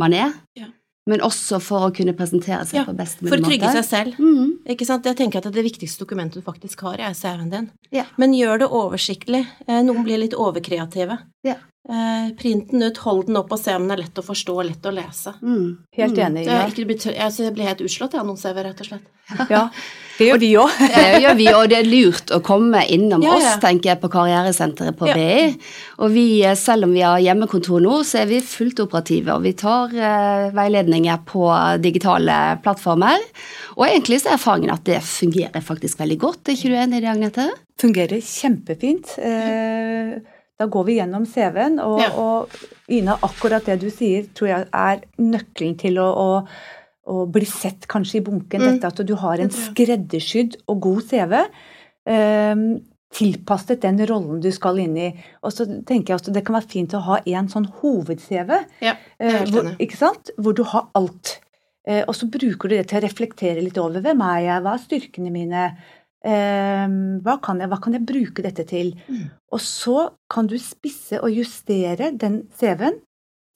man 0.00 0.16
er, 0.16 0.34
ja. 0.58 0.66
men 1.08 1.22
også 1.24 1.60
for 1.62 1.86
å 1.86 1.92
kunne 1.94 2.16
presentere 2.18 2.64
seg 2.68 2.80
ja, 2.80 2.84
på 2.88 2.96
best 2.98 3.22
mulig 3.22 3.30
måte. 3.30 3.36
For 3.36 3.46
å 3.46 3.50
trygge 3.52 3.72
seg 3.76 3.86
selv. 3.86 4.18
Mm. 4.18 4.50
Ikke 4.74 4.88
sant? 4.88 5.06
Jeg 5.06 5.20
tenker 5.20 5.40
at 5.40 5.54
det 5.54 5.64
viktigste 5.64 6.02
dokumentet 6.02 6.42
du 6.42 6.46
faktisk 6.46 6.82
har, 6.88 6.98
er 6.98 7.16
CV-en 7.16 7.54
din. 7.54 7.70
Ja. 7.94 8.08
Men 8.20 8.34
gjør 8.36 8.64
det 8.64 8.70
oversiktlig. 8.80 9.44
Eh, 9.68 9.80
noen 9.86 10.02
blir 10.06 10.20
litt 10.20 10.36
overkreative. 10.36 11.20
Ja. 11.46 11.60
Eh, 11.88 12.36
print 12.36 12.70
den 12.70 12.82
ut, 12.82 12.98
hold 13.06 13.24
den 13.26 13.38
opp 13.40 13.54
og 13.54 13.58
se 13.58 13.72
om 13.72 13.86
den 13.86 13.94
er 13.94 14.02
lett 14.02 14.18
å 14.20 14.22
forstå 14.22 14.52
og 14.52 14.66
lett 14.68 14.84
å 14.84 14.92
lese. 14.92 15.32
Mm. 15.40 15.78
Helt 15.96 16.12
mm. 16.18 16.24
enig. 16.26 16.42
Ja. 16.44 16.58
Jeg, 16.68 16.84
blir, 16.84 17.06
jeg 17.16 17.54
blir 17.56 17.68
helt 17.70 17.80
utslått 17.86 18.16
jeg, 18.18 18.26
noen 18.28 18.36
CV, 18.36 18.58
rett 18.66 18.82
og 18.84 18.88
slett. 18.90 19.06
Ja, 19.48 19.62
det 20.18 20.26
gjør 20.26 20.40
vi 20.42 20.50
òg. 20.60 20.74
det 20.92 21.04
gjør 21.24 21.38
vi, 21.38 21.46
og 21.56 21.62
det 21.72 21.78
er 21.78 21.86
lurt 21.88 22.32
å 22.36 22.40
komme 22.44 22.82
innom 22.92 23.24
ja, 23.24 23.32
ja. 23.32 23.38
oss, 23.38 23.60
tenker 23.62 23.94
jeg, 23.94 24.00
på 24.02 24.10
karrieresenteret 24.12 24.98
på 24.98 25.08
BI. 25.08 25.46
Og 26.04 26.12
vi, 26.12 26.24
eh, 26.44 26.56
selv 26.58 26.84
om 26.84 26.92
vi 26.92 27.00
har 27.06 27.22
hjemmekontor 27.24 27.80
nå, 27.86 27.94
så 28.04 28.20
er 28.22 28.28
vi 28.28 28.42
fullt 28.44 28.82
operative, 28.84 29.38
og 29.38 29.46
vi 29.46 29.54
tar 29.56 29.94
uh, 29.94 30.50
veiledninger 30.56 31.22
på 31.30 31.46
digitale 31.80 32.36
plattformer. 32.60 33.24
Og 33.78 33.86
egentlig 33.88 34.20
så 34.20 34.34
er 34.34 34.36
erfaringen 34.36 34.74
at 34.74 34.84
det 34.84 35.00
fungerer 35.06 35.64
faktisk 35.64 36.04
veldig 36.04 36.20
godt. 36.26 36.44
Er 36.44 36.60
ikke 36.60 36.74
du 36.74 36.76
enig 36.76 37.00
i 37.00 37.06
det, 37.06 37.14
Agnete? 37.14 37.48
Fungerer 37.80 38.20
kjempefint. 38.20 39.16
Uh, 39.16 40.20
da 40.60 40.68
går 40.68 40.84
vi 40.90 40.98
gjennom 40.98 41.24
CV-en, 41.24 41.80
og, 41.80 42.02
ja. 42.02 42.10
og 42.20 42.92
Ina, 42.92 43.16
akkurat 43.24 43.64
det 43.64 43.78
du 43.80 43.88
sier, 43.92 44.26
tror 44.36 44.50
jeg 44.50 44.68
er 44.76 45.02
nøkkelen 45.22 45.76
til 45.80 45.96
å, 46.02 46.08
å, 46.10 46.28
å 47.08 47.24
bli 47.32 47.48
sett 47.48 47.88
kanskje 47.90 48.18
i 48.20 48.24
bunken. 48.26 48.60
Mm. 48.60 48.68
Dette 48.74 48.90
at 48.92 49.02
du 49.08 49.14
har 49.22 49.40
en 49.40 49.52
skreddersydd 49.54 50.58
og 50.68 50.82
god 50.84 51.04
CV. 51.08 51.36
Eh, 52.12 52.64
tilpasset 53.10 53.80
den 53.82 53.98
rollen 54.06 54.42
du 54.42 54.50
skal 54.54 54.78
inn 54.82 54.98
i. 55.00 55.10
Og 55.42 55.54
så 55.54 55.64
tenker 55.66 56.12
jeg 56.12 56.18
også 56.20 56.34
Det 56.34 56.44
kan 56.46 56.58
være 56.58 56.70
fint 56.70 56.92
å 56.94 57.04
ha 57.08 57.22
en 57.24 57.48
sånn 57.50 57.70
hoved-CV, 57.80 58.52
ja, 58.84 58.98
eh, 59.18 59.40
hvor, 59.50 59.72
hvor 60.36 60.58
du 60.58 60.62
har 60.74 60.90
alt. 60.98 61.38
Eh, 61.88 62.04
og 62.04 62.12
så 62.14 62.28
bruker 62.28 62.68
du 62.68 62.76
det 62.76 62.90
til 62.90 63.00
å 63.00 63.06
reflektere 63.06 63.64
litt 63.64 63.80
over 63.80 64.04
hvem 64.04 64.20
er 64.28 64.44
jeg, 64.44 64.66
hva 64.66 64.76
er 64.76 64.84
styrkene 64.84 65.32
mine, 65.32 65.64
Ehm, 65.64 65.99
hva 66.20 67.36
kan, 67.40 67.62
jeg, 67.62 67.70
hva 67.72 67.78
kan 67.80 67.96
jeg 67.96 68.04
bruke 68.08 68.44
dette 68.44 68.66
til? 68.68 68.92
Mm. 69.08 69.30
Og 69.56 69.62
så 69.64 70.10
kan 70.30 70.50
du 70.50 70.58
spisse 70.60 71.20
og 71.20 71.32
justere 71.32 72.10
den 72.12 72.42
CV-en 72.58 73.00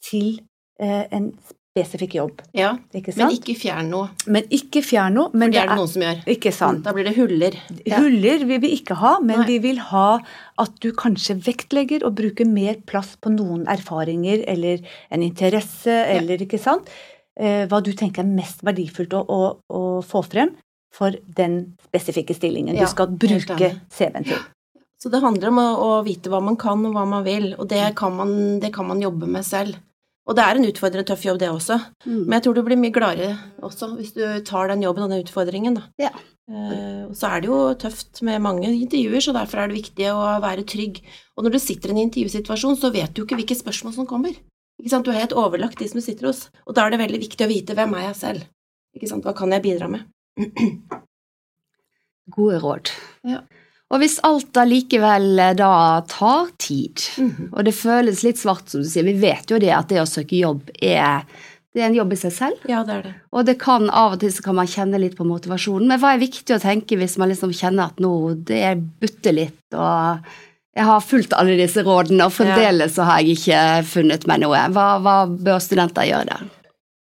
til 0.05 0.41
eh, 0.81 1.05
en 1.13 1.29
spesifikk 1.75 2.15
jobb. 2.15 2.43
Ja, 2.55 2.77
ikke 2.95 3.13
men 3.19 3.33
ikke 3.35 3.57
fjern 3.59 3.89
noe. 3.91 4.11
Men 4.31 4.47
ikke 4.55 4.79
fjern 4.87 5.17
noe. 5.19 5.31
Men 5.35 5.49
For 5.51 5.57
det 5.57 5.63
er 5.63 5.71
det 5.73 5.79
noen 5.81 5.91
som 5.91 6.05
gjør. 6.07 6.21
Ikke 6.35 6.53
sant. 6.55 6.85
Da 6.87 6.93
blir 6.95 7.09
det 7.09 7.15
huller. 7.17 7.57
Huller 7.97 8.45
vil 8.47 8.61
vi 8.63 8.71
ikke 8.77 8.99
ha, 9.01 9.17
men 9.19 9.43
Nei. 9.43 9.49
vi 9.49 9.57
vil 9.65 9.81
ha 9.91 10.09
at 10.63 10.77
du 10.85 10.93
kanskje 10.95 11.35
vektlegger 11.43 12.07
og 12.07 12.15
bruker 12.21 12.47
mer 12.47 12.79
plass 12.87 13.17
på 13.19 13.33
noen 13.35 13.67
erfaringer 13.71 14.45
eller 14.55 14.87
en 15.11 15.27
interesse, 15.27 15.91
ja. 15.91 16.15
eller 16.21 16.47
ikke 16.47 16.63
sant. 16.63 16.93
Eh, 17.35 17.65
hva 17.67 17.83
du 17.83 17.91
tenker 17.99 18.23
er 18.23 18.31
mest 18.31 18.63
verdifullt 18.63 19.19
å, 19.19 19.25
å, 19.27 19.43
å 19.67 19.83
få 20.07 20.23
frem 20.31 20.55
for 20.95 21.17
den 21.39 21.75
spesifikke 21.89 22.37
stillingen 22.37 22.77
ja, 22.77 22.87
du 22.87 22.93
skal 22.93 23.11
bruke 23.11 23.71
CV-en 23.93 24.29
til. 24.29 24.43
Så 25.01 25.11
det 25.13 25.21
handler 25.21 25.51
om 25.51 25.59
å, 25.61 25.65
å, 25.85 25.89
vite 26.07 26.31
hva 26.33 26.41
man 26.41 26.57
kan 26.57 26.81
og 26.87 26.95
hva 26.95 27.03
man 27.09 27.27
vil, 27.27 27.51
og 27.59 27.69
det 27.69 27.83
kan 27.99 28.15
man, 28.17 28.31
det 28.63 28.71
kan 28.73 28.87
man 28.89 29.03
jobbe 29.03 29.29
med 29.29 29.45
selv. 29.45 29.77
Og 30.25 30.37
det 30.39 30.45
er 30.47 30.57
en 30.57 30.65
utfordrende 30.65 31.05
tøff 31.11 31.27
jobb, 31.27 31.41
det 31.43 31.51
også. 31.53 31.77
Mm. 32.07 32.23
Men 32.23 32.39
jeg 32.39 32.45
tror 32.47 32.55
du 32.57 32.63
blir 32.65 32.81
mye 32.81 32.95
gladere 32.95 33.35
også 33.65 33.91
hvis 33.99 34.15
du 34.17 34.23
tar 34.49 34.71
den 34.73 34.85
jobben 34.87 35.05
og 35.05 35.13
den 35.13 35.27
utfordringen, 35.27 35.77
da. 35.77 35.85
Ja. 36.01 36.15
Uh, 36.49 37.11
og 37.11 37.13
så 37.17 37.35
er 37.35 37.45
det 37.45 37.51
jo 37.51 37.59
tøft 37.81 38.23
med 38.25 38.41
mange 38.45 38.71
intervjuer, 38.71 39.21
så 39.25 39.37
derfor 39.37 39.61
er 39.61 39.69
det 39.69 39.83
viktig 39.83 40.09
å 40.13 40.23
være 40.45 40.65
trygg. 40.69 41.03
Og 41.37 41.45
når 41.45 41.57
du 41.57 41.61
sitter 41.61 41.93
i 41.93 41.97
en 41.99 42.03
intervjusituasjon, 42.07 42.81
så 42.81 42.93
vet 42.95 43.13
du 43.13 43.27
ikke 43.27 43.37
hvilke 43.43 43.59
spørsmål 43.59 43.97
som 43.99 44.09
kommer. 44.09 44.33
Ikke 44.81 44.95
sant? 44.95 45.05
Du 45.05 45.13
er 45.13 45.21
helt 45.21 45.37
overlagt 45.37 45.81
de 45.81 45.91
som 45.91 46.01
du 46.01 46.07
sitter 46.07 46.31
hos, 46.31 46.47
og 46.65 46.77
da 46.77 46.87
er 46.87 46.95
det 46.95 47.05
veldig 47.05 47.21
viktig 47.27 47.45
å 47.45 47.53
vite 47.53 47.77
hvem 47.77 47.93
er 48.01 48.09
jeg 48.09 48.21
selv. 48.23 48.49
Ikke 48.97 49.11
sant? 49.11 49.29
Hva 49.29 49.37
kan 49.37 49.53
jeg 49.53 49.65
bidra 49.65 49.93
med? 49.93 50.09
Gode 52.35 52.59
råd. 52.63 52.91
Ja. 53.29 53.41
Og 53.93 54.01
hvis 54.03 54.17
alt 54.27 54.57
allikevel 54.59 55.39
eh, 55.39 55.57
da 55.59 56.03
tar 56.11 56.49
tid, 56.59 57.01
mm 57.19 57.31
-hmm. 57.31 57.49
og 57.53 57.65
det 57.65 57.75
føles 57.75 58.23
litt 58.25 58.39
svart, 58.39 58.69
som 58.69 58.83
du 58.83 58.89
sier, 58.89 59.05
vi 59.05 59.13
vet 59.13 59.51
jo 59.51 59.59
det 59.59 59.71
at 59.71 59.89
det 59.89 60.01
å 60.01 60.07
søke 60.07 60.37
jobb 60.37 60.71
er 60.83 61.23
det 61.75 61.83
er 61.83 61.87
en 61.87 61.95
jobb 61.95 62.13
i 62.15 62.17
seg 62.17 62.33
selv. 62.33 62.67
Ja, 62.71 62.85
det 62.87 62.93
er 62.95 63.03
det. 63.03 63.13
Og 63.35 63.47
det 63.47 63.57
kan 63.59 63.89
av 63.91 64.13
og 64.15 64.21
til 64.23 64.31
så 64.33 64.45
kan 64.45 64.55
man 64.55 64.71
kjenne 64.71 64.99
litt 65.03 65.17
på 65.19 65.27
motivasjonen. 65.27 65.89
Men 65.89 65.99
hva 65.99 66.13
er 66.15 66.23
viktig 66.23 66.55
å 66.55 66.63
tenke 66.63 66.97
hvis 66.97 67.19
man 67.19 67.33
liksom 67.33 67.51
kjenner 67.51 67.91
at 67.91 67.99
nå 67.99 68.35
det 68.47 68.77
butter 69.03 69.35
litt, 69.35 69.65
og 69.75 70.23
jeg 70.75 70.87
har 70.87 71.03
fulgt 71.03 71.35
alle 71.35 71.57
disse 71.59 71.83
rådene, 71.83 72.29
og 72.29 72.35
fremdeles 72.35 72.95
så 72.95 73.07
har 73.09 73.23
jeg 73.23 73.41
ikke 73.41 73.83
funnet 73.91 74.27
meg 74.31 74.45
noe. 74.45 74.63
Hva, 74.75 74.87
hva 75.03 75.17
bør 75.27 75.59
studenter 75.63 76.07
gjøre 76.07 76.31
der? 76.31 76.47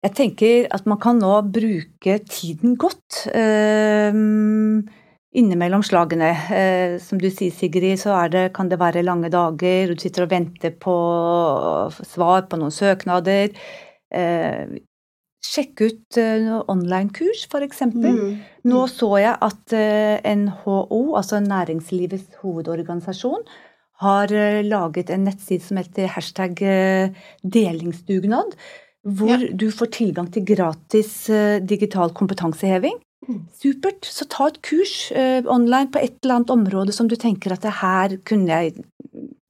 Jeg 0.06 0.14
tenker 0.14 0.68
at 0.70 0.86
man 0.86 1.00
kan 1.02 1.18
nå 1.18 1.32
bruke 1.50 2.20
tiden 2.30 2.76
godt. 2.78 3.24
Uh, 3.34 4.14
innimellom 5.34 5.82
slagene. 5.86 6.30
Uh, 6.46 6.94
som 7.02 7.18
du 7.18 7.26
sier, 7.32 7.50
Sigrid, 7.54 7.98
så 7.98 8.14
det, 8.30 8.52
kan 8.54 8.70
det 8.70 8.78
være 8.78 9.02
lange 9.02 9.30
dager. 9.32 9.90
Du 9.90 9.98
sitter 9.98 10.28
og 10.28 10.30
venter 10.30 10.76
på 10.78 10.94
svar 12.06 12.46
på 12.46 12.60
noen 12.62 12.74
søknader. 12.74 13.50
Uh, 14.14 14.78
sjekk 15.42 15.82
ut 15.82 16.22
uh, 16.22 16.62
online-kurs, 16.70 17.48
f.eks. 17.50 17.86
Mm. 17.98 18.38
Nå 18.70 18.86
så 18.94 19.12
jeg 19.18 19.34
at 19.50 19.78
NHO, 20.46 21.02
altså 21.18 21.42
Næringslivets 21.42 22.38
hovedorganisasjon, 22.44 23.48
har 23.98 24.30
laget 24.62 25.08
en 25.10 25.24
nettside 25.26 25.64
som 25.64 25.80
heter 25.80 26.06
hashtag 26.14 26.60
delingsdugnad 27.42 28.54
hvor 29.16 29.34
ja. 29.34 29.50
du 29.52 29.68
får 29.74 29.92
tilgang 29.96 30.30
til 30.34 30.44
gratis 30.48 31.12
uh, 31.32 31.58
digital 31.64 32.12
kompetanseheving. 32.16 32.98
Mm. 33.28 33.42
Supert. 33.60 34.06
Så 34.06 34.28
ta 34.30 34.48
et 34.50 34.60
kurs 34.64 35.10
uh, 35.16 35.40
online 35.50 35.90
på 35.94 36.02
et 36.02 36.16
eller 36.22 36.40
annet 36.40 36.54
område 36.54 36.94
som 36.96 37.10
du 37.10 37.16
tenker 37.18 37.54
at 37.54 37.66
her 37.80 38.18
kunne 38.28 38.52
jeg 38.52 38.78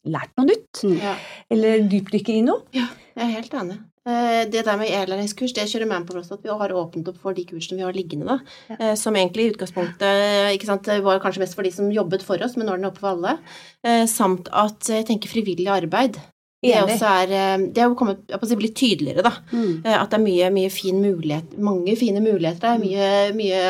lært 0.09 0.33
noe 0.39 0.49
nytt. 0.49 0.83
Mm. 0.85 0.97
Ja. 1.03 1.15
Eller 1.53 1.85
dypdykke 1.91 2.39
i 2.39 2.43
noe. 2.47 2.65
Ja, 2.77 2.89
jeg 3.15 3.25
er 3.27 3.37
helt 3.37 3.55
enig. 3.61 3.79
Eh, 4.09 4.45
Det 4.49 4.65
der 4.65 4.79
med 4.81 4.89
e-læringskurs, 4.89 5.53
det 5.53 5.67
kjører 5.69 5.89
Manpower 5.91 6.23
også, 6.23 6.39
at 6.39 6.47
vi 6.47 6.49
har 6.49 6.73
åpnet 6.73 7.11
opp 7.11 7.19
for 7.21 7.37
de 7.37 7.45
kursene 7.45 7.77
vi 7.81 7.85
har 7.85 7.93
liggende, 7.93 8.25
da. 8.25 8.39
Ja. 8.71 8.95
Som 8.97 9.19
egentlig 9.21 9.45
i 9.45 9.53
utgangspunktet 9.53 10.55
ikke 10.55 10.71
sant, 10.71 10.89
var 11.05 11.21
kanskje 11.21 11.43
mest 11.45 11.59
for 11.59 11.67
de 11.67 11.73
som 11.75 11.93
jobbet 11.93 12.25
for 12.25 12.41
oss, 12.45 12.57
men 12.57 12.69
nå 12.69 12.73
er 12.73 12.81
den 12.81 12.89
oppe 12.89 13.03
for 13.05 13.13
alle. 13.13 13.37
Eh, 13.85 14.07
Samt 14.09 14.49
at 14.49 14.89
jeg 14.89 15.05
tenker 15.11 15.29
frivillig 15.29 15.69
arbeid. 15.69 16.17
Det, 16.59 16.75
også 16.83 17.07
er, 17.07 17.33
eh, 17.39 17.65
det 17.71 17.83
er 17.83 17.87
jo 17.87 17.97
kommet 17.99 18.57
blitt 18.59 18.75
tydeligere, 18.79 19.23
da. 19.23 19.31
Mm. 19.53 19.85
Eh, 19.85 19.95
At 19.95 20.11
det 20.11 20.19
er 20.19 20.25
mye, 20.25 20.49
mye 20.55 20.71
fin 20.75 20.99
mulighet, 20.99 21.55
mange 21.63 21.95
fine 21.97 22.23
muligheter 22.25 22.65
der. 22.65 22.81
Mye, 22.83 23.11
mye 23.37 23.61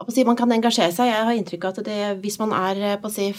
jeg 0.00 0.14
si, 0.14 0.24
Man 0.24 0.38
kan 0.38 0.52
engasjere 0.54 0.94
seg. 0.94 1.10
Jeg 1.10 1.26
har 1.26 1.36
inntrykk 1.36 1.66
av 1.66 1.80
at 1.80 1.88
det, 1.90 1.98
hvis 2.22 2.38
man 2.38 2.54
er, 2.54 2.78
eh, 2.92 3.08
si, 3.10 3.32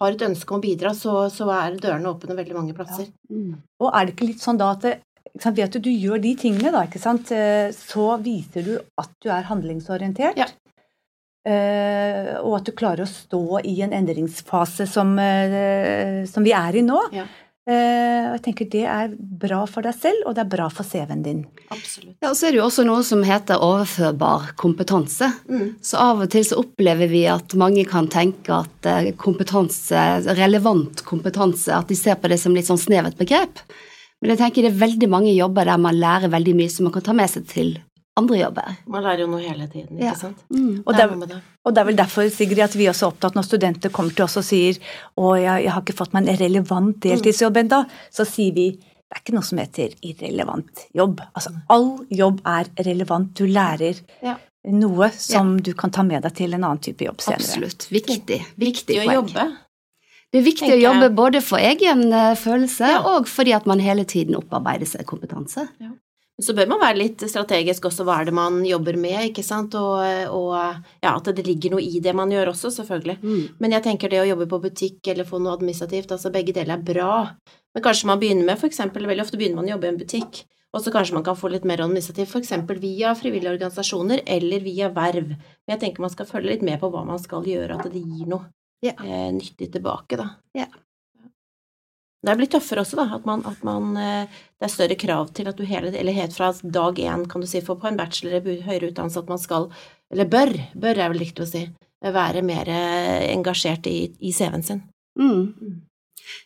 har 0.00 0.10
et 0.10 0.26
ønske 0.26 0.50
om 0.50 0.58
å 0.58 0.64
bidra, 0.64 0.90
så, 0.90 1.28
så 1.30 1.46
er 1.54 1.78
dørene 1.78 2.10
åpne 2.10 2.34
veldig 2.34 2.56
mange 2.58 2.74
plasser. 2.74 3.06
Mm. 3.30 3.62
Og 3.80 3.92
er 3.92 4.08
det 4.08 4.16
ikke 4.16 4.28
litt 4.32 4.42
sånn 4.42 4.58
da 4.58 4.72
at 4.74 4.82
det, 4.82 4.96
sant, 5.38 5.54
ved 5.54 5.68
at 5.68 5.78
du 5.78 5.90
gjør 5.92 6.18
de 6.18 6.34
tingene, 6.34 6.74
da, 6.74 6.82
ikke 6.88 7.02
sant, 7.02 7.30
så 7.78 8.08
viser 8.22 8.66
du 8.66 8.74
at 9.00 9.14
du 9.22 9.30
er 9.30 9.46
handlingsorientert. 9.46 10.42
Ja. 10.42 10.50
Uh, 11.44 12.40
og 12.40 12.54
at 12.56 12.68
du 12.70 12.72
klarer 12.72 13.04
å 13.04 13.08
stå 13.08 13.60
i 13.68 13.74
en 13.84 13.92
endringsfase 13.92 14.86
som, 14.88 15.10
uh, 15.20 16.22
som 16.24 16.46
vi 16.46 16.54
er 16.56 16.78
i 16.80 16.84
nå. 16.84 17.02
Ja. 17.12 17.26
Eh, 17.64 18.24
og 18.28 18.34
jeg 18.36 18.42
tenker 18.44 18.66
det 18.68 18.82
er 18.84 19.12
bra 19.16 19.62
for 19.64 19.86
deg 19.86 19.96
selv, 19.96 20.26
og 20.28 20.34
det 20.36 20.42
er 20.42 20.50
bra 20.52 20.66
for 20.72 20.84
CV-en 20.84 21.22
din. 21.24 21.38
Absolutt. 21.72 22.18
Ja, 22.20 22.28
og 22.28 22.36
så 22.36 22.48
er 22.48 22.52
det 22.52 22.60
jo 22.60 22.66
også 22.66 22.84
noe 22.84 23.04
som 23.06 23.24
heter 23.24 23.64
overførbar 23.64 24.50
kompetanse. 24.60 25.30
Mm. 25.48 25.70
Så 25.80 26.02
av 26.02 26.20
og 26.26 26.28
til 26.34 26.44
så 26.44 26.60
opplever 26.60 27.08
vi 27.08 27.24
at 27.30 27.56
mange 27.60 27.86
kan 27.88 28.10
tenke 28.12 28.52
at 28.58 28.90
eh, 28.90 29.14
kompetanse, 29.16 30.04
relevant 30.36 31.04
kompetanse, 31.08 31.72
at 31.72 31.88
de 31.88 31.96
ser 31.96 32.20
på 32.20 32.28
det 32.32 32.40
som 32.42 32.56
litt 32.56 32.68
sånn 32.68 32.80
snevert 32.80 33.16
begrep. 33.20 33.64
Men 34.20 34.34
jeg 34.34 34.42
tenker 34.42 34.66
det 34.66 34.74
er 34.74 34.84
veldig 34.84 35.08
mange 35.12 35.32
jobber 35.32 35.68
der 35.68 35.80
man 35.80 35.96
lærer 36.00 36.32
veldig 36.32 36.56
mye 36.60 36.72
som 36.72 36.88
man 36.88 36.94
kan 36.94 37.08
ta 37.08 37.16
med 37.16 37.32
seg 37.32 37.48
til 37.48 37.74
andre 38.16 38.38
jobber. 38.38 38.76
Man 38.86 39.02
lærer 39.02 39.20
jo 39.24 39.26
noe 39.26 39.40
hele 39.42 39.66
tiden, 39.68 39.96
ikke 39.98 40.04
Ja. 40.04 40.14
sant. 40.14 40.38
Og 40.86 40.94
Det 40.94 41.00
er 41.02 41.26
det. 41.26 41.42
og 41.64 41.74
det 41.74 41.80
er 41.80 41.84
vel 41.84 41.96
derfor 41.96 42.30
Sigrid, 42.30 42.58
at 42.60 42.74
vi 42.76 42.86
også 42.86 43.06
er 43.06 43.12
opptatt 43.12 43.34
når 43.34 43.42
studenter 43.48 43.90
kommer 43.90 44.14
til 44.14 44.24
oss 44.24 44.36
og 44.36 44.44
sier 44.44 44.78
å, 45.18 45.34
jeg, 45.40 45.64
jeg 45.64 45.72
har 45.72 45.82
ikke 45.82 45.96
fått 45.98 46.12
meg 46.14 46.28
en 46.28 46.36
relevant 46.38 47.00
deltidsjobb 47.00 47.56
ennå, 47.56 47.84
så 48.12 48.24
sier 48.26 48.52
vi 48.54 48.70
det 48.70 49.20
er 49.20 49.20
ikke 49.22 49.34
noe 49.34 49.42
som 49.46 49.58
heter 49.58 49.92
irrelevant 50.02 50.86
jobb. 50.94 51.20
Altså, 51.36 51.52
all 51.70 52.04
jobb 52.10 52.40
er 52.46 52.64
relevant. 52.82 53.34
Du 53.34 53.46
lærer 53.46 54.00
Ja. 54.22 54.36
noe 54.66 55.10
som 55.12 55.56
du 55.60 55.72
kan 55.74 55.90
ta 55.90 56.02
med 56.02 56.22
deg 56.22 56.34
til 56.34 56.54
en 56.54 56.64
annen 56.64 56.78
type 56.80 57.04
jobb 57.04 57.18
senere. 57.20 57.42
Absolutt. 57.44 57.86
Viktig. 57.90 58.24
Viktig 58.26 58.46
Viktig 58.58 58.96
å 59.06 59.12
jobbe. 59.12 59.56
Det 60.32 60.40
er 60.40 60.46
viktig 60.50 60.70
å 60.72 60.80
jobbe 60.80 61.14
både 61.14 61.40
for 61.42 61.58
egen 61.58 62.12
eh, 62.12 62.34
følelse 62.34 62.80
Ja. 62.88 63.02
og 63.02 63.26
fordi 63.26 63.52
at 63.54 63.66
man 63.66 63.78
hele 63.78 64.04
tiden 64.04 64.34
opparbeider 64.34 64.86
seg 64.86 65.04
kompetanse. 65.06 65.68
Så 66.42 66.54
bør 66.56 66.66
man 66.66 66.80
være 66.82 66.98
litt 66.98 67.22
strategisk 67.30 67.84
også, 67.86 68.02
hva 68.06 68.16
er 68.18 68.26
det 68.26 68.34
man 68.34 68.56
jobber 68.66 68.96
med, 68.98 69.28
ikke 69.28 69.44
sant, 69.46 69.76
og, 69.78 70.00
og 70.34 70.56
ja, 70.56 71.12
at 71.12 71.28
det 71.36 71.44
ligger 71.46 71.76
noe 71.76 71.84
i 71.84 72.00
det 72.02 72.14
man 72.16 72.32
gjør 72.34 72.50
også, 72.50 72.72
selvfølgelig. 72.74 73.20
Mm. 73.22 73.44
Men 73.62 73.76
jeg 73.76 73.84
tenker 73.84 74.10
det 74.10 74.18
å 74.18 74.26
jobbe 74.32 74.48
på 74.50 74.58
butikk 74.64 75.12
eller 75.12 75.28
få 75.28 75.38
noe 75.38 75.54
administrativt, 75.54 76.10
altså 76.10 76.32
begge 76.34 76.56
deler 76.56 76.74
er 76.74 76.82
bra. 76.88 77.12
Men 77.74 77.84
kanskje 77.86 78.10
man 78.10 78.18
begynner 78.22 78.48
med, 78.48 78.66
eksempel, 78.66 79.06
veldig 79.06 79.22
ofte 79.28 79.38
begynner 79.38 79.60
man 79.60 79.70
å 79.70 79.74
jobbe 79.76 79.86
i 79.86 79.92
en 79.92 80.00
butikk, 80.02 80.42
og 80.74 80.82
så 80.82 80.90
kanskje 80.90 81.14
man 81.14 81.26
kan 81.26 81.38
få 81.38 81.52
litt 81.52 81.66
mer 81.70 81.84
administrativt, 81.84 82.34
eksempel 82.40 82.80
via 82.82 83.14
frivillige 83.14 83.54
organisasjoner 83.54 84.24
eller 84.26 84.64
via 84.66 84.90
verv. 84.90 85.36
Men 85.36 85.76
jeg 85.76 85.84
tenker 85.84 86.02
man 86.02 86.10
skal 86.10 86.26
følge 86.26 86.50
litt 86.50 86.66
med 86.66 86.80
på 86.82 86.90
hva 86.90 87.04
man 87.06 87.22
skal 87.22 87.46
gjøre, 87.46 87.78
at 87.78 87.92
det 87.94 88.02
gir 88.02 88.26
noe 88.26 88.50
Ja. 88.82 88.92
eh, 88.98 89.30
nyttig 89.32 89.70
tilbake, 89.72 90.18
da. 90.18 90.32
Ja. 90.58 90.66
Det 92.24 92.32
er 92.32 92.38
blitt 92.40 92.54
tøffere 92.54 92.80
også, 92.84 92.96
da, 92.96 93.04
at 93.18 93.26
man, 93.28 93.42
at 93.48 93.64
man 93.66 93.96
eh, 94.00 94.36
Det 94.56 94.68
er 94.68 94.72
større 94.72 94.96
krav 95.00 95.32
til 95.36 95.50
at 95.50 95.58
du 95.58 95.64
hele 95.68 95.92
Eller 95.92 96.16
helt 96.16 96.36
fra 96.36 96.52
dag 96.62 97.00
én, 97.00 97.26
kan 97.28 97.44
du 97.44 97.48
si, 97.48 97.60
for 97.64 97.80
på 97.80 97.90
en 97.90 97.98
bachelor 98.00 98.40
i 98.40 98.60
høyere 98.64 98.92
utdannelse 98.92 99.20
at 99.20 99.32
man 99.32 99.42
skal 99.42 99.68
Eller 100.12 100.30
bør, 100.30 100.54
bør 100.72 101.00
er 101.00 101.12
vel 101.12 101.24
riktig 101.24 101.44
å 101.44 101.50
si, 101.50 101.66
være 102.04 102.44
mer 102.44 102.68
eh, 102.70 103.28
engasjert 103.32 103.86
i, 103.90 103.98
i 104.20 104.32
CV-en 104.32 104.64
sin. 104.64 104.82
Mm. 105.18 105.84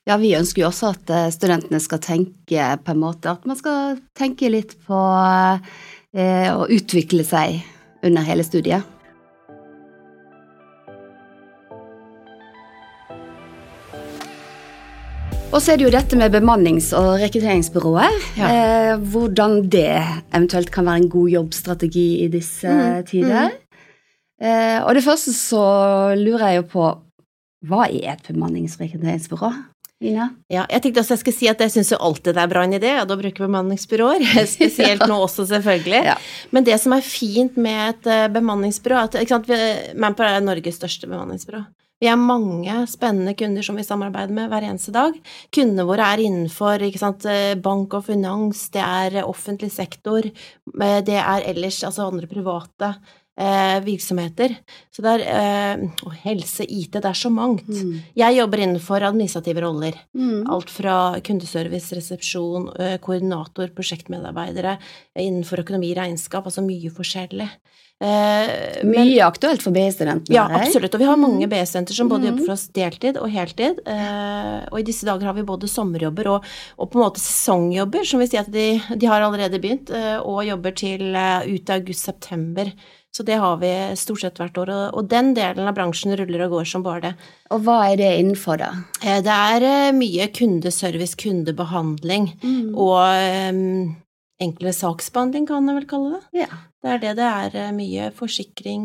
Ja, 0.09 0.17
vi 0.21 0.35
ønsker 0.39 0.63
jo 0.63 0.69
også 0.71 0.93
at 0.95 1.11
eh, 1.13 1.31
studentene 1.35 1.81
skal 1.83 2.03
tenke 2.05 2.69
på 2.85 2.95
en 2.95 3.03
måte 3.03 3.33
at 3.35 3.47
man 3.49 3.59
skal 3.59 3.99
tenke 4.19 4.51
litt 4.51 4.77
på 4.87 5.01
eh, 6.15 6.49
å 6.55 6.69
utvikle 6.71 7.27
seg 7.27 7.61
under 8.07 8.27
hele 8.27 8.47
studiet. 8.47 8.98
Og 15.49 15.63
så 15.65 15.73
er 15.73 15.79
det 15.81 15.87
jo 15.87 15.93
dette 15.95 16.17
med 16.21 16.35
bemannings- 16.35 16.91
og 16.97 17.15
rekrutteringsbyrået. 17.23 18.27
Ja. 18.37 18.49
Eh, 18.53 18.99
hvordan 19.01 19.63
det 19.73 19.95
eventuelt 20.37 20.71
kan 20.75 20.85
være 20.87 21.03
en 21.05 21.09
god 21.09 21.31
jobbstrategi 21.33 22.09
i 22.25 22.29
disse 22.29 22.69
Mm, 22.69 23.05
tider. 23.09 23.51
Eh, 24.41 24.79
og 24.85 24.95
det 24.95 25.03
første 25.05 25.33
så 25.33 25.63
lurer 26.21 26.53
jeg 26.53 26.57
jo 26.57 26.67
på 26.69 26.85
hva 27.67 27.89
er 27.89 28.13
et 28.13 28.29
bemannings- 28.29 28.77
og 28.77 28.85
rekrutteringsbyrå? 28.87 29.51
Ina? 30.01 30.29
Ja, 30.53 30.65
jeg 30.71 30.83
tenkte 30.83 31.01
også 31.01 31.17
jeg 31.17 31.19
skulle 31.25 31.39
si 31.39 31.49
at 31.49 31.59
jeg 31.59 31.71
syns 31.75 31.91
jo 31.91 31.97
alltid 31.99 32.35
det 32.37 32.43
er 32.45 32.47
bra 32.53 32.63
en 32.63 32.73
idé, 32.77 32.93
å 33.01 33.07
da 33.09 33.17
bruker 33.17 33.49
bemanningsbyråer. 33.49 34.23
Spesielt 34.47 35.09
nå 35.09 35.17
også, 35.25 35.49
selvfølgelig. 35.49 36.05
Ja. 36.13 36.15
Men 36.53 36.63
det 36.69 36.77
som 36.79 36.93
er 36.93 37.01
fint 37.03 37.57
med 37.57 37.97
et 37.97 38.07
eh, 38.07 38.29
bemanningsbyrå, 38.29 38.95
er 38.95 39.09
at 39.09 39.29
sant, 39.33 39.49
Manpower 39.97 40.37
er 40.37 40.45
Norges 40.45 40.77
største 40.77 41.09
bemanningsbyrå. 41.09 41.65
Vi 41.99 42.07
har 42.07 42.17
mange 42.17 42.75
spennende 42.87 43.35
kunder 43.35 43.65
som 43.67 43.77
vi 43.77 43.83
samarbeider 43.83 44.35
med 44.35 44.53
hver 44.53 44.63
eneste 44.69 44.93
dag. 44.95 45.17
Kundene 45.51 45.87
våre 45.89 46.07
er 46.13 46.23
innenfor 46.23 46.85
sant, 47.01 47.25
eh, 47.27 47.57
bank 47.59 47.95
og 47.99 48.05
finans, 48.07 48.69
det 48.71 48.85
er 48.85 49.25
offentlig 49.27 49.73
sektor, 49.75 50.23
eh, 50.23 51.01
det 51.03 51.19
er 51.19 51.43
ellers 51.51 51.83
altså 51.83 52.07
andre 52.07 52.31
private 52.31 52.95
eh, 53.39 53.79
virksomheter. 53.87 54.57
Så 54.95 55.05
det 55.05 55.13
er 55.15 55.25
eh, 55.79 55.85
og 56.05 56.13
helse, 56.25 56.67
IT, 56.67 56.93
det 56.99 57.05
er 57.07 57.15
så 57.19 57.31
mangt. 57.31 57.69
Mm. 57.71 58.01
Jeg 58.19 58.39
jobber 58.41 58.65
innenfor 58.65 59.07
administrative 59.07 59.63
roller. 59.63 59.95
Mm. 60.19 60.45
Alt 60.51 60.71
fra 60.75 60.99
kundeservice, 61.25 61.95
resepsjon, 61.97 62.69
ø, 62.75 62.93
koordinator, 63.05 63.71
prosjektmedarbeidere, 63.77 64.77
eh, 65.15 65.25
innenfor 65.29 65.63
økonomi, 65.65 65.95
regnskap, 65.97 66.45
altså 66.51 66.65
mye 66.67 66.91
forskjellig. 66.91 67.49
Eh, 68.01 68.85
men- 68.87 69.09
Mye 69.09 69.25
aktuelt 69.27 69.61
for 69.61 69.73
BI-studentene. 69.75 70.31
ja, 70.33 70.47
her. 70.47 70.61
absolutt. 70.69 70.95
Og 70.95 71.01
vi 71.01 71.07
har 71.09 71.17
mange 71.17 71.49
B-studenter 71.51 71.93
som 71.97 72.09
både 72.09 72.21
Mm. 72.23 72.27
jobber 72.31 72.45
for 72.47 72.53
oss 72.53 72.69
deltid 72.69 73.17
og 73.19 73.29
heltid. 73.29 73.81
Eh, 73.87 74.69
og 74.71 74.79
i 74.79 74.83
disse 74.87 75.05
dager 75.05 75.25
har 75.27 75.33
vi 75.35 75.43
både 75.43 75.67
sommerjobber 75.67 76.27
og, 76.29 76.45
og 76.79 76.91
på 76.93 76.99
en 77.01 77.11
måte 77.11 77.19
sesongjobber, 77.19 78.05
som 78.07 78.21
vil 78.21 78.29
si 78.29 78.37
at 78.39 78.51
de, 78.53 78.81
de 78.97 79.07
har 79.07 79.21
allerede 79.21 79.59
begynt, 79.61 79.91
eh, 79.91 80.19
og 80.23 80.45
jobber 80.47 80.75
til 80.77 81.11
ut 81.17 81.59
ut 81.59 81.71
august-september. 81.75 82.73
Så 83.19 83.25
det 83.27 83.35
har 83.43 83.57
vi 83.59 83.69
stort 83.99 84.21
sett 84.23 84.37
hvert 84.39 84.59
år. 84.63 84.71
Og, 84.95 85.09
den 85.11 85.33
delen 85.35 85.67
av 85.67 85.75
bransjen 85.75 86.15
ruller 86.21 86.45
og 86.45 86.53
går 86.53 86.69
som 86.71 86.85
bare 86.87 87.01
det. 87.09 87.11
Og 87.51 87.65
hva 87.67 87.81
er 87.91 87.97
det 87.99 88.11
innenfor, 88.21 88.61
da? 88.63 88.69
Eh, 89.03 89.19
Det 89.27 89.35
er 89.35 89.67
eh, 89.67 89.93
mye 89.97 90.29
kundeservice, 90.31 91.17
kundebehandling 91.19 92.29
og 92.79 93.01
eh, 93.11 93.59
enklere 94.47 94.77
saksbehandling, 94.77 95.49
kan 95.51 95.67
jeg 95.67 95.81
vel 95.81 95.89
kalle 95.91 96.13
det. 96.15 96.45
Ja. 96.45 96.61
Det 96.79 96.93
er 96.95 96.99
det 97.03 97.15
det 97.19 97.27
er. 97.27 97.57
eh, 97.65 97.73
Mye 97.75 98.13
forsikring, 98.15 98.85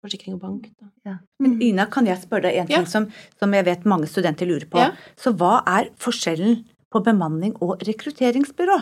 forsikring 0.00 0.38
og 0.38 0.40
bank. 0.46 0.70
Da. 1.04 1.18
Men 1.44 1.60
Ina, 1.60 1.84
kan 1.92 2.06
jeg 2.08 2.22
spørre 2.22 2.48
deg 2.48 2.62
en 2.62 2.66
ting 2.72 2.86
Ja. 2.86 2.88
som, 2.88 3.10
som 3.38 3.52
jeg 3.52 3.66
vet 3.68 3.84
mange 3.84 4.08
studenter 4.08 4.48
lurer 4.48 4.64
på? 4.70 4.78
Ja. 4.80 4.92
Så 5.20 5.34
hva 5.36 5.58
er 5.66 5.90
forskjellen 6.00 6.62
på 6.88 7.02
bemanning 7.04 7.52
og 7.60 7.82
rekrutteringsbyrå? 7.84 8.80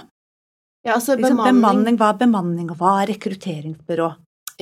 Ja, 0.87 0.95
altså 0.95 1.16
Liksom, 1.19 1.43
bemanning, 1.43 1.99
hva 1.99 2.12
er 2.12 2.21
bemanning, 2.21 2.71
og 2.71 2.78
hva 2.78 3.00
er 3.02 3.11
rekrutteringsbyrå? 3.11 4.12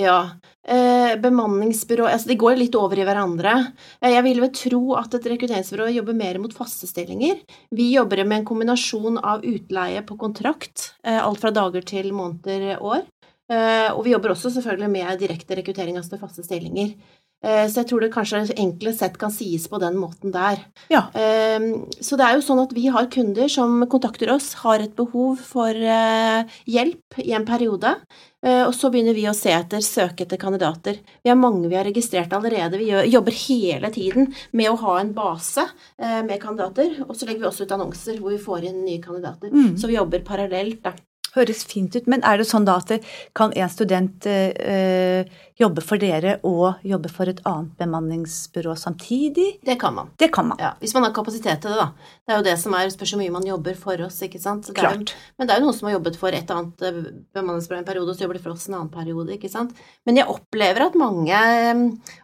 Ja. 0.00 0.40
Eh, 0.66 1.14
bemanningsbyrå 1.22 2.06
Altså, 2.08 2.32
de 2.32 2.38
går 2.40 2.56
litt 2.58 2.74
over 2.74 2.98
i 2.98 3.04
hverandre. 3.06 3.52
Eh, 4.00 4.10
jeg 4.14 4.24
vil 4.26 4.40
vel 4.42 4.52
tro 4.56 4.82
at 4.98 5.14
et 5.14 5.28
rekrutteringsbyrå 5.34 5.90
jobber 5.94 6.16
mer 6.18 6.40
mot 6.42 6.54
faste 6.56 6.88
stillinger. 6.90 7.44
Vi 7.70 7.92
jobber 7.92 8.24
med 8.24 8.40
en 8.40 8.48
kombinasjon 8.48 9.20
av 9.20 9.44
utleie 9.46 10.02
på 10.06 10.16
kontrakt, 10.18 10.94
eh, 11.04 11.20
alt 11.20 11.38
fra 11.38 11.52
dager 11.54 11.84
til 11.86 12.10
måneder, 12.16 12.80
år. 12.80 13.04
Eh, 13.52 13.92
og 13.92 14.04
vi 14.06 14.14
jobber 14.14 14.32
også 14.32 14.50
selvfølgelig 14.50 14.90
med 14.90 15.20
direkte 15.20 15.60
rekruttering 15.60 15.98
altså 16.00 16.16
til 16.16 16.24
faste 16.24 16.46
stillinger. 16.46 16.94
Eh, 17.44 17.66
så 17.68 17.82
jeg 17.82 17.90
tror 17.90 18.04
det 18.04 18.12
kanskje 18.14 18.42
enklest 18.56 19.02
sett 19.02 19.18
kan 19.20 19.32
sies 19.32 19.66
på 19.68 19.80
den 19.82 19.98
måten 20.00 20.32
der. 20.32 20.62
Ja. 20.88 21.06
Ehm, 21.12 21.84
Så 22.00 22.16
det 22.16 22.24
er 22.24 22.34
jo 22.36 22.44
sånn 22.44 22.62
at 22.62 22.72
vi 22.72 22.86
har 22.88 23.10
kunder 23.12 23.48
som 23.48 23.84
kontakter 23.90 24.32
oss, 24.32 24.54
har 24.64 24.80
et 24.80 24.94
behov 24.96 25.38
for 25.38 25.68
eh, 25.70 26.44
hjelp 26.66 27.18
i 27.20 27.32
en 27.36 27.44
periode, 27.44 27.96
eh, 28.44 28.64
og 28.64 28.72
så 28.74 28.90
begynner 28.90 29.14
vi 29.14 29.26
å 29.28 29.36
se 29.36 29.52
etter, 29.52 29.84
søke 29.84 30.24
etter 30.24 30.40
kandidater. 30.40 30.98
Vi 31.22 31.30
har 31.30 31.36
mange 31.36 31.68
vi 31.68 31.76
har 31.76 31.84
registrert 31.84 32.32
allerede. 32.32 32.78
Vi 32.78 32.90
jobber 33.12 33.32
hele 33.32 33.90
tiden 33.90 34.32
med 34.52 34.70
å 34.70 34.78
ha 34.80 34.98
en 35.00 35.12
base 35.12 35.66
med 35.98 36.40
kandidater, 36.40 37.04
og 37.08 37.16
så 37.16 37.26
legger 37.26 37.44
vi 37.44 37.48
også 37.48 37.64
ut 37.64 37.72
annonser 37.72 38.18
hvor 38.20 38.30
vi 38.30 38.38
får 38.42 38.68
inn 38.68 38.84
nye 38.84 39.00
kandidater. 39.02 39.50
Mm. 39.50 39.76
Så 39.78 39.88
vi 39.88 39.96
jobber 39.96 40.24
parallelt, 40.26 40.82
da. 40.82 40.94
Høres 41.34 41.64
fint 41.66 41.94
ut. 41.96 42.06
Men 42.10 42.22
er 42.26 42.38
det 42.38 42.46
sånn 42.46 42.66
da 42.66 42.76
at 42.78 42.92
kan 43.34 43.54
en 43.58 43.72
student 43.72 44.26
eh, 44.30 45.26
jobbe 45.58 45.82
for 45.86 46.02
dere 46.02 46.38
og 46.46 46.82
jobbe 46.86 47.10
for 47.12 47.30
et 47.30 47.40
annet 47.46 47.76
bemanningsbyrå 47.78 48.74
samtidig? 48.78 49.60
Det 49.64 49.76
kan 49.80 49.94
man. 49.94 50.10
Det 50.18 50.32
kan 50.34 50.48
man. 50.48 50.58
Ja, 50.60 50.72
hvis 50.80 50.94
man 50.96 51.06
har 51.06 51.14
kapasitet 51.14 51.62
til 51.62 51.70
det, 51.70 51.78
da. 51.78 52.14
Det 52.24 52.34
er 52.34 52.40
jo 52.40 52.46
det 52.46 52.56
som 52.58 52.74
er, 52.74 52.90
spørs 52.90 53.14
hvor 53.14 53.22
mye 53.22 53.34
man 53.34 53.46
jobber 53.46 53.78
for 53.78 54.02
oss, 54.06 54.18
ikke 54.26 54.40
sant. 54.42 54.66
Det 54.66 54.74
Klart. 54.78 55.14
jo-. 55.14 55.30
Men 55.38 55.48
det 55.48 55.54
er 55.54 55.62
jo 55.62 55.68
noen 55.68 55.78
som 55.78 55.88
har 55.88 55.96
jobbet 55.96 56.18
for 56.18 56.34
et 56.34 56.50
annet 56.54 56.84
eh, 56.88 57.00
bemanningsbyrå 57.36 57.78
en 57.80 57.86
periode, 57.86 58.10
og 58.10 58.18
så 58.18 58.26
jobber 58.26 58.40
de 58.40 58.44
for 58.46 58.56
oss 58.56 58.66
en 58.68 58.78
annen 58.80 58.92
periode, 58.94 59.36
ikke 59.36 59.52
sant. 59.52 59.78
Men 60.08 60.18
jeg 60.18 60.30
opplever 60.34 60.88
at 60.88 60.98
mange 60.98 61.34
eh, 61.34 61.72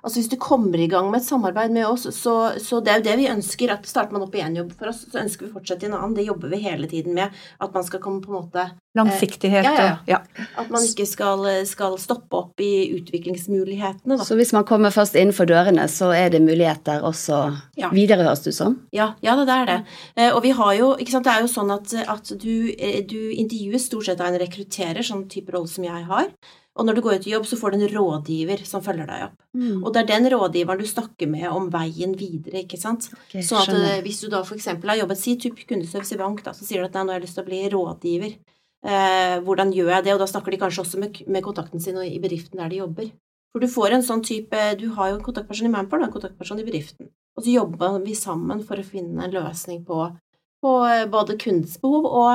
Altså 0.00 0.18
hvis 0.18 0.30
du 0.32 0.37
kommer 0.40 0.80
i 0.80 0.88
gang 0.90 1.10
med 1.10 1.20
et 1.20 1.28
samarbeid 1.28 1.72
med 1.75 1.87
oss, 1.87 2.08
så, 2.16 2.34
så 2.58 2.80
det 2.82 2.92
er 2.92 3.00
jo 3.00 3.06
det 3.06 3.16
vi 3.20 3.30
ønsker. 3.30 3.75
At 3.75 3.87
starter 3.88 4.16
man 4.16 4.26
opp 4.26 4.34
i 4.34 4.42
én 4.42 4.56
jobb 4.58 4.72
for 4.75 4.90
oss, 4.90 5.04
så 5.10 5.22
ønsker 5.22 5.46
vi 5.46 5.52
å 5.52 5.58
fortsette 5.58 5.87
i 5.87 5.90
en 5.90 5.96
annen. 5.99 6.16
Det 6.16 6.26
jobber 6.26 6.50
vi 6.50 6.62
hele 6.64 6.90
tiden 6.90 7.14
med. 7.16 7.37
At 7.62 7.75
man 7.76 7.87
skal 7.87 8.02
komme 8.02 8.25
på 8.25 8.32
en 8.32 8.40
måte 8.40 8.70
Langsiktighet 8.99 9.62
ja, 9.62 9.72
ja, 9.76 9.82
ja. 9.87 9.99
ja. 10.34 10.46
At 10.58 10.70
man 10.72 10.82
ikke 10.82 11.04
skal, 11.06 11.44
skal 11.68 11.94
stoppe 12.02 12.34
opp 12.40 12.62
i 12.64 12.90
utviklingsmulighetene, 13.20 14.16
da. 14.18 14.24
Så 14.24 14.36
hvis 14.38 14.52
man 14.52 14.64
kommer 14.68 14.90
først 14.94 15.16
innenfor 15.18 15.48
dørene, 15.48 15.86
så 15.88 16.10
er 16.16 16.30
det 16.30 16.42
muligheter 16.42 17.02
også 17.02 17.56
Ja. 17.76 17.90
videre, 17.90 18.24
høres 18.24 18.42
du 18.44 18.52
som? 18.52 18.80
Ja, 18.92 19.14
ja, 19.22 19.36
det 19.36 19.48
er 19.48 19.66
det. 19.66 19.84
Eh, 20.16 20.30
Og 20.34 20.42
vi 20.42 20.50
har 20.50 20.74
jo, 20.74 20.96
ikke 20.96 21.10
sant, 21.10 21.24
det 21.24 21.32
er 21.32 21.40
jo 21.40 21.46
sånn 21.46 21.70
at, 21.72 22.08
at 22.08 22.38
du, 22.38 22.74
eh, 22.78 23.02
du 23.02 23.30
intervjues 23.32 23.86
stort 23.86 24.04
sett 24.06 24.20
av 24.20 24.26
en 24.32 24.40
rekrutterer, 24.40 25.02
sånn 25.02 25.28
type 25.28 25.50
rolle 25.52 25.68
som 25.68 25.84
jeg 25.84 26.04
har. 26.04 26.28
Og 26.76 26.86
når 26.86 26.94
du 26.94 27.00
går 27.02 27.14
ut 27.18 27.26
i 27.26 27.32
jobb, 27.32 27.46
så 27.46 27.58
får 27.58 27.72
du 27.72 27.76
en 27.80 27.90
rådgiver 27.92 28.64
som 28.64 28.80
følger 28.80 29.06
deg 29.06 29.24
opp. 29.24 29.34
Mm. 29.56 29.82
Og 29.84 29.92
det 29.92 30.02
er 30.02 30.06
den 30.20 30.30
rådgiveren 30.30 30.78
du 30.78 30.86
snakker 30.86 31.28
med 31.28 31.48
om 31.50 31.68
veien 31.68 32.14
videre, 32.16 32.62
ikke 32.64 32.78
sant. 32.78 33.10
Okay, 33.26 33.42
så 33.42 33.58
at 33.60 33.74
eh, 33.74 34.00
hvis 34.02 34.20
du 34.22 34.28
da 34.28 34.42
eksempel 34.42 34.88
har 34.88 34.96
jobbet, 35.02 35.18
si 35.18 35.36
type 35.36 35.66
kundeservice 35.66 36.14
i 36.14 36.16
bank, 36.16 36.44
da, 36.44 36.52
så 36.52 36.64
sier 36.64 36.80
du 36.80 36.86
at 36.86 36.94
nei, 36.94 37.04
nå 37.04 37.12
har 37.12 37.20
jeg 37.20 37.26
lyst 37.26 37.34
til 37.34 37.44
å 37.44 37.50
bli 37.50 37.60
rådgiver. 37.74 38.38
Eh, 38.87 39.37
hvordan 39.44 39.72
gjør 39.76 39.90
jeg 39.96 40.04
det? 40.06 40.14
Og 40.14 40.20
da 40.22 40.26
snakker 40.30 40.54
de 40.54 40.60
kanskje 40.62 40.84
også 40.84 41.00
med, 41.02 41.18
med 41.28 41.44
kontakten 41.44 41.80
sin 41.82 41.99
og 42.00 42.06
i 42.06 42.18
bedriften 42.22 42.58
der 42.62 42.70
de 42.72 42.80
jobber. 42.80 43.10
For 43.52 43.60
du 43.60 43.66
får 43.68 43.96
en 43.96 44.04
sånn 44.06 44.22
type 44.22 44.56
Du 44.78 44.87
har 44.94 45.10
jo 45.10 45.16
en 45.18 45.25
kontaktperson 45.26 45.66
i 45.66 45.72
Manpower 45.72 46.04
og 46.04 46.08
en 46.08 46.14
kontaktperson 46.14 46.60
i 46.62 46.64
bedriften. 46.64 47.10
Og 47.37 47.44
så 47.44 47.52
jobber 47.52 47.99
vi 48.04 48.14
sammen 48.14 48.62
for 48.66 48.80
å 48.80 48.87
finne 48.87 49.25
en 49.26 49.34
løsning 49.34 49.82
på, 49.84 50.04
på 50.62 50.75
eh, 50.88 51.06
både 51.10 51.37
kundens 51.40 51.76
behov 51.82 52.06
og 52.06 52.30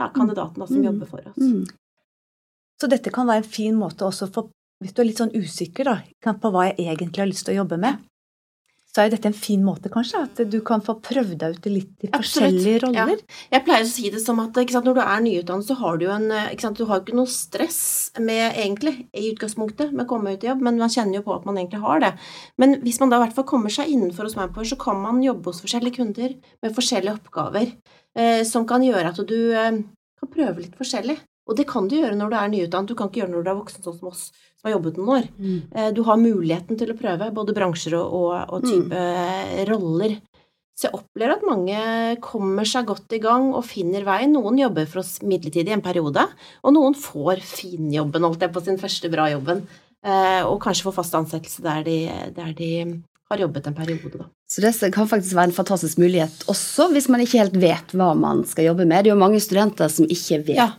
ja, 0.00 0.08
kandidatene 0.14 0.66
som 0.66 0.80
Mm. 0.80 0.84
jobber 0.90 1.06
for 1.06 1.28
oss. 1.28 1.36
Mm. 1.38 1.66
Så 2.80 2.88
dette 2.88 3.12
kan 3.12 3.26
være 3.28 3.44
en 3.44 3.52
fin 3.52 3.76
måte 3.76 4.06
også 4.06 4.30
for 4.32 4.50
Hvis 4.80 4.94
du 4.96 5.02
er 5.02 5.10
litt 5.10 5.18
sånn 5.20 5.34
usikker 5.36 5.84
da, 5.84 5.98
på 6.32 6.50
hva 6.50 6.62
jeg 6.70 6.78
egentlig 6.88 7.20
har 7.20 7.28
lyst 7.28 7.44
til 7.44 7.52
å 7.52 7.58
jobbe 7.58 7.76
med, 7.76 7.98
så 8.90 9.04
er 9.04 9.12
dette 9.12 9.28
en 9.30 9.36
fin 9.36 9.62
måte, 9.62 9.90
kanskje, 9.92 10.24
at 10.26 10.40
du 10.50 10.58
kan 10.66 10.82
få 10.82 10.96
prøvd 11.04 11.36
deg 11.38 11.56
ut 11.56 11.68
i 11.68 11.72
litt 11.76 12.06
i 12.06 12.10
forskjellige 12.10 12.72
ja. 12.74 12.80
roller. 12.84 13.20
Jeg 13.52 13.64
pleier 13.66 13.86
å 13.86 13.90
si 13.90 14.10
det 14.10 14.22
som 14.22 14.40
at 14.42 14.58
sant, 14.58 14.88
når 14.88 14.98
du 14.98 15.02
er 15.04 15.22
nyutdannet, 15.26 15.68
så 15.68 15.76
har 15.78 16.00
du 16.00 16.06
jo 16.08 16.14
en 16.14 16.26
ikke 16.50 16.66
sant, 16.66 16.80
Du 16.80 16.88
har 16.88 17.02
ikke 17.02 17.18
noe 17.18 17.30
stress 17.30 17.80
med, 18.18 18.56
egentlig, 18.58 19.06
i 19.14 19.28
utgangspunktet, 19.30 19.94
med 19.94 20.06
å 20.06 20.10
komme 20.10 20.34
ut 20.34 20.42
i 20.42 20.50
jobb, 20.50 20.64
men 20.66 20.80
man 20.80 20.90
kjenner 20.90 21.20
jo 21.20 21.26
på 21.28 21.36
at 21.36 21.46
man 21.46 21.60
egentlig 21.60 21.82
har 21.84 22.02
det. 22.02 22.12
Men 22.58 22.80
hvis 22.82 22.98
man 23.02 23.12
da 23.12 23.20
i 23.20 23.24
hvert 23.26 23.38
fall 23.38 23.48
kommer 23.52 23.74
seg 23.74 23.92
innenfor 23.94 24.26
hos 24.26 24.38
Manpower, 24.38 24.66
så 24.66 24.80
kan 24.80 24.98
man 25.02 25.22
jobbe 25.22 25.52
hos 25.52 25.62
forskjellige 25.62 26.00
kunder 26.00 26.34
med 26.64 26.74
forskjellige 26.74 27.18
oppgaver, 27.20 27.74
eh, 28.18 28.42
som 28.48 28.66
kan 28.66 28.82
gjøre 28.82 29.14
at 29.14 29.22
du 29.22 29.38
eh, 29.54 29.82
kan 30.20 30.34
prøve 30.34 30.64
litt 30.64 30.78
forskjellig. 30.78 31.20
Og 31.50 31.58
det 31.58 31.66
kan 31.68 31.88
du 31.90 31.96
gjøre 31.98 32.16
når 32.18 32.30
du 32.30 32.38
er 32.38 32.52
nyutdannet, 32.52 32.92
du 32.92 32.96
kan 32.98 33.10
ikke 33.10 33.24
gjøre 33.24 33.34
når 33.34 33.44
du 33.44 33.50
er 33.50 33.58
voksen, 33.58 33.82
sånn 33.84 33.98
som 33.98 34.10
oss, 34.12 34.28
som 34.54 34.68
har 34.68 34.76
jobbet 34.76 35.00
noen 35.00 35.12
år. 35.16 35.28
Mm. 35.36 35.60
Eh, 35.74 35.90
Du 35.96 36.02
har 36.06 36.20
muligheten 36.20 36.78
til 36.78 36.92
å 36.92 36.98
prøve 36.98 37.30
både 37.34 37.56
bransjer 37.56 37.96
og, 37.98 38.14
og, 38.20 38.54
og 38.54 38.68
type 38.68 38.94
mm. 38.94 39.64
roller. 39.70 40.16
Så 40.78 40.86
jeg 40.88 40.96
opplever 40.96 41.34
at 41.34 41.44
mange 41.44 41.80
kommer 42.24 42.64
seg 42.64 42.86
godt 42.88 43.12
i 43.12 43.20
gang 43.20 43.50
og 43.50 43.66
finner 43.68 44.06
veien. 44.06 44.32
Noen 44.32 44.62
jobber 44.62 44.86
for 44.88 45.02
oss 45.02 45.18
midlertidig 45.20 45.74
en 45.74 45.84
periode, 45.84 46.24
og 46.64 46.72
noen 46.72 46.96
får 46.96 47.42
finjobben, 47.44 48.24
holdt 48.24 48.46
jeg 48.46 48.54
på 48.54 48.62
sin 48.64 48.80
første 48.80 49.10
bra 49.12 49.26
jobben, 49.28 49.66
eh, 50.06 50.40
og 50.46 50.56
kanskje 50.64 50.86
får 50.86 50.96
fast 51.02 51.18
ansettelse 51.18 51.66
der 51.66 51.84
de, 51.84 51.98
der 52.38 52.54
de 52.56 52.70
har 53.30 53.44
jobbet 53.44 53.68
en 53.68 53.76
periode, 53.76 54.22
da. 54.22 54.30
Så 54.50 54.64
det 54.64 54.90
kan 54.94 55.06
faktisk 55.06 55.36
være 55.36 55.52
en 55.52 55.54
fantastisk 55.54 56.00
mulighet 56.02 56.48
også 56.50 56.88
hvis 56.90 57.06
man 57.12 57.20
ikke 57.22 57.38
helt 57.38 57.58
vet 57.62 57.92
hva 57.94 58.08
man 58.18 58.40
skal 58.48 58.66
jobbe 58.72 58.82
med. 58.88 59.04
Det 59.04 59.12
er 59.12 59.14
jo 59.14 59.20
mange 59.20 59.38
studenter 59.42 59.92
som 59.92 60.08
ikke 60.10 60.40
vet 60.48 60.56
Ja, 60.58 60.72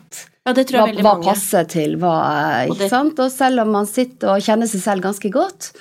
Ja, 0.48 0.54
det 0.58 0.66
tror 0.70 0.88
jeg 0.88 0.96
hva, 0.98 1.04
hva 1.04 1.14
mange. 1.20 1.28
passer 1.30 1.68
til 1.70 1.98
hva. 2.02 2.16
Og 2.70 2.78
det- 2.80 2.90
sant? 2.90 3.20
Og 3.20 3.30
selv 3.32 3.62
om 3.62 3.72
man 3.72 3.86
sitter 3.86 4.34
og 4.36 4.42
kjenner 4.42 4.68
seg 4.68 4.82
selv 4.82 5.04
ganske 5.06 5.30
godt, 5.32 5.72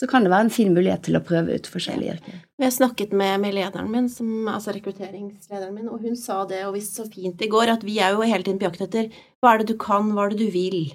så 0.00 0.08
kan 0.08 0.24
det 0.24 0.32
være 0.32 0.46
en 0.48 0.50
fin 0.50 0.72
mulighet 0.74 1.02
til 1.06 1.14
å 1.18 1.20
prøve 1.22 1.54
ut 1.54 1.66
forskjellige 1.68 2.14
yrker. 2.16 2.40
Jeg 2.58 2.72
snakket 2.72 3.12
med, 3.12 3.38
med 3.40 3.54
lederen 3.54 3.90
min, 3.92 4.08
som, 4.08 4.26
altså 4.48 4.72
rekrutteringslederen 4.72 5.74
min, 5.74 5.88
og 5.92 6.00
hun 6.00 6.16
sa 6.16 6.44
det, 6.48 6.64
og 6.66 6.74
visste 6.74 7.02
så 7.04 7.12
fint 7.12 7.40
i 7.44 7.48
går, 7.52 7.68
at 7.76 7.84
vi 7.84 7.98
er 8.00 8.16
jo 8.16 8.24
hele 8.24 8.42
tiden 8.42 8.58
på 8.58 8.66
jakt 8.70 8.80
etter 8.88 9.10
hva 9.42 9.54
er 9.54 9.58
det 9.62 9.68
du 9.68 9.76
kan, 9.76 10.10
hva 10.16 10.24
er 10.26 10.30
det 10.34 10.40
du 10.40 10.50
vil, 10.50 10.92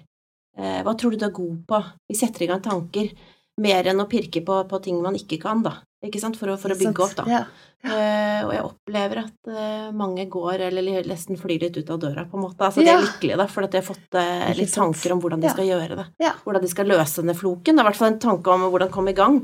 eh, 0.58 0.82
hva 0.84 0.98
tror 0.98 1.12
du 1.14 1.18
du 1.22 1.26
er 1.30 1.36
god 1.38 1.62
på? 1.70 1.84
Vi 2.10 2.16
setter 2.18 2.44
i 2.44 2.48
gang 2.50 2.62
tanker, 2.66 3.14
mer 3.62 3.84
enn 3.94 4.02
å 4.02 4.10
pirke 4.10 4.44
på, 4.44 4.68
på 4.68 4.82
ting 4.84 5.00
man 5.06 5.16
ikke 5.16 5.40
kan, 5.40 5.62
da, 5.64 5.78
ikke 6.10 6.22
sant, 6.22 6.38
for 6.40 6.52
å, 6.52 6.58
for 6.62 6.74
å 6.74 6.78
bygge 6.80 7.04
opp, 7.06 7.16
da. 7.18 7.26
Ja. 7.30 7.42
Eh, 7.86 8.42
og 8.48 8.52
jeg 8.56 8.64
opplever 8.66 9.20
at 9.22 9.50
uh, 9.52 9.92
mange 9.94 10.24
går, 10.32 10.64
eller 10.72 11.04
nesten 11.06 11.38
flyr 11.38 11.68
litt 11.68 11.76
ut 11.78 11.92
av 11.94 12.00
døra, 12.02 12.24
på 12.30 12.40
en 12.40 12.46
måte. 12.48 12.66
Altså, 12.66 12.82
de 12.82 12.90
Ja. 12.90 12.96
er 12.98 13.06
lykkelige, 13.06 13.38
da, 13.38 13.46
for 13.52 13.68
at 13.68 13.76
de 13.76 13.82
har 13.82 13.86
fått 13.86 14.18
uh, 14.18 14.48
litt 14.58 14.74
tanker 14.74 15.14
om 15.14 15.22
hvordan 15.22 15.44
de 15.44 15.50
Ja. 15.50 15.54
skal 15.54 15.70
gjøre 15.70 16.00
det. 16.00 16.06
Ja. 16.24 16.34
Hvordan 16.46 16.66
de 16.66 16.72
skal 16.72 16.90
løse 16.90 17.22
denne 17.22 17.38
floken. 17.38 17.76
Det 17.76 17.84
er 17.84 17.86
i 17.86 17.90
hvert 17.92 18.02
fall 18.02 18.14
en 18.14 18.20
tanke 18.26 18.56
om 18.56 18.66
hvordan 18.72 18.92
komme 18.96 19.14
i 19.14 19.18
gang. 19.18 19.38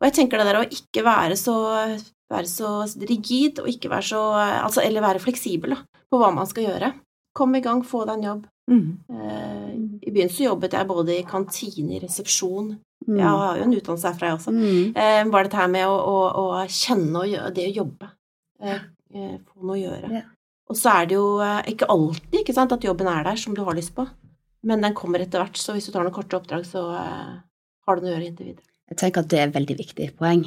Og 0.00 0.08
jeg 0.08 0.16
tenker 0.20 0.40
det 0.40 0.48
der 0.48 0.62
å 0.62 0.68
ikke 0.68 1.04
være 1.04 1.36
så, 1.36 1.56
være 2.32 2.48
så 2.48 2.72
rigid, 3.08 3.60
og 3.60 3.68
ikke 3.68 3.92
være 3.92 4.08
så 4.14 4.22
Altså, 4.62 4.80
eller 4.86 5.04
være 5.04 5.20
fleksibel, 5.20 5.76
da, 5.76 5.82
på 6.08 6.18
hva 6.22 6.32
man 6.32 6.46
skal 6.48 6.64
gjøre. 6.70 6.94
Kom 7.36 7.54
i 7.56 7.60
gang, 7.64 7.82
få 7.84 8.06
deg 8.06 8.18
en 8.20 8.28
jobb. 8.30 8.48
Mm. 8.70 8.98
Eh, 9.10 10.08
I 10.08 10.28
så 10.30 10.46
jobbet 10.46 10.76
jeg 10.76 10.88
både 10.88 11.16
i 11.18 11.26
kantine, 11.28 11.96
i 11.96 12.02
resepsjon. 12.02 12.74
Mm. 13.08 13.16
Jeg 13.18 13.26
har 13.26 13.58
jo 13.58 13.66
en 13.66 13.76
utdannelse 13.76 14.12
herfra, 14.12 14.30
jeg 14.30 14.38
også. 14.38 14.52
Mm. 14.54 15.30
Bare 15.32 15.48
dette 15.48 15.58
her 15.58 15.70
med 15.72 15.88
å, 15.90 15.96
å, 15.98 16.18
å 16.42 16.66
kjenne 16.70 17.24
og 17.26 17.56
det 17.56 17.66
å 17.70 17.76
jobbe. 17.82 18.12
Eh, 18.62 18.82
eh, 19.14 19.36
få 19.42 19.66
noe 19.66 19.76
å 19.76 19.82
gjøre. 19.82 20.12
Ja. 20.20 20.26
Og 20.70 20.78
så 20.78 20.92
er 20.94 21.08
det 21.10 21.18
jo 21.18 21.26
eh, 21.44 21.60
ikke 21.74 21.88
alltid 21.92 22.42
ikke 22.42 22.56
sant, 22.56 22.74
at 22.74 22.86
jobben 22.86 23.10
er 23.10 23.26
der 23.26 23.40
som 23.40 23.56
du 23.56 23.62
har 23.66 23.76
lyst 23.76 23.94
på, 23.96 24.06
men 24.68 24.84
den 24.84 24.94
kommer 24.96 25.22
etter 25.22 25.42
hvert. 25.42 25.58
Så 25.58 25.74
hvis 25.76 25.88
du 25.88 25.94
tar 25.94 26.06
noen 26.06 26.14
korte 26.14 26.38
oppdrag, 26.38 26.64
så 26.68 26.86
eh, 26.96 27.32
har 27.88 27.98
du 27.98 28.04
noe 28.04 28.12
å 28.12 28.16
gjøre 28.16 28.30
inntil 28.30 28.52
videre. 28.52 28.68
Jeg 28.92 29.00
tenker 29.00 29.24
at 29.24 29.32
det 29.32 29.40
er 29.40 29.48
et 29.48 29.56
veldig 29.56 29.78
viktig 29.78 30.08
poeng. 30.20 30.46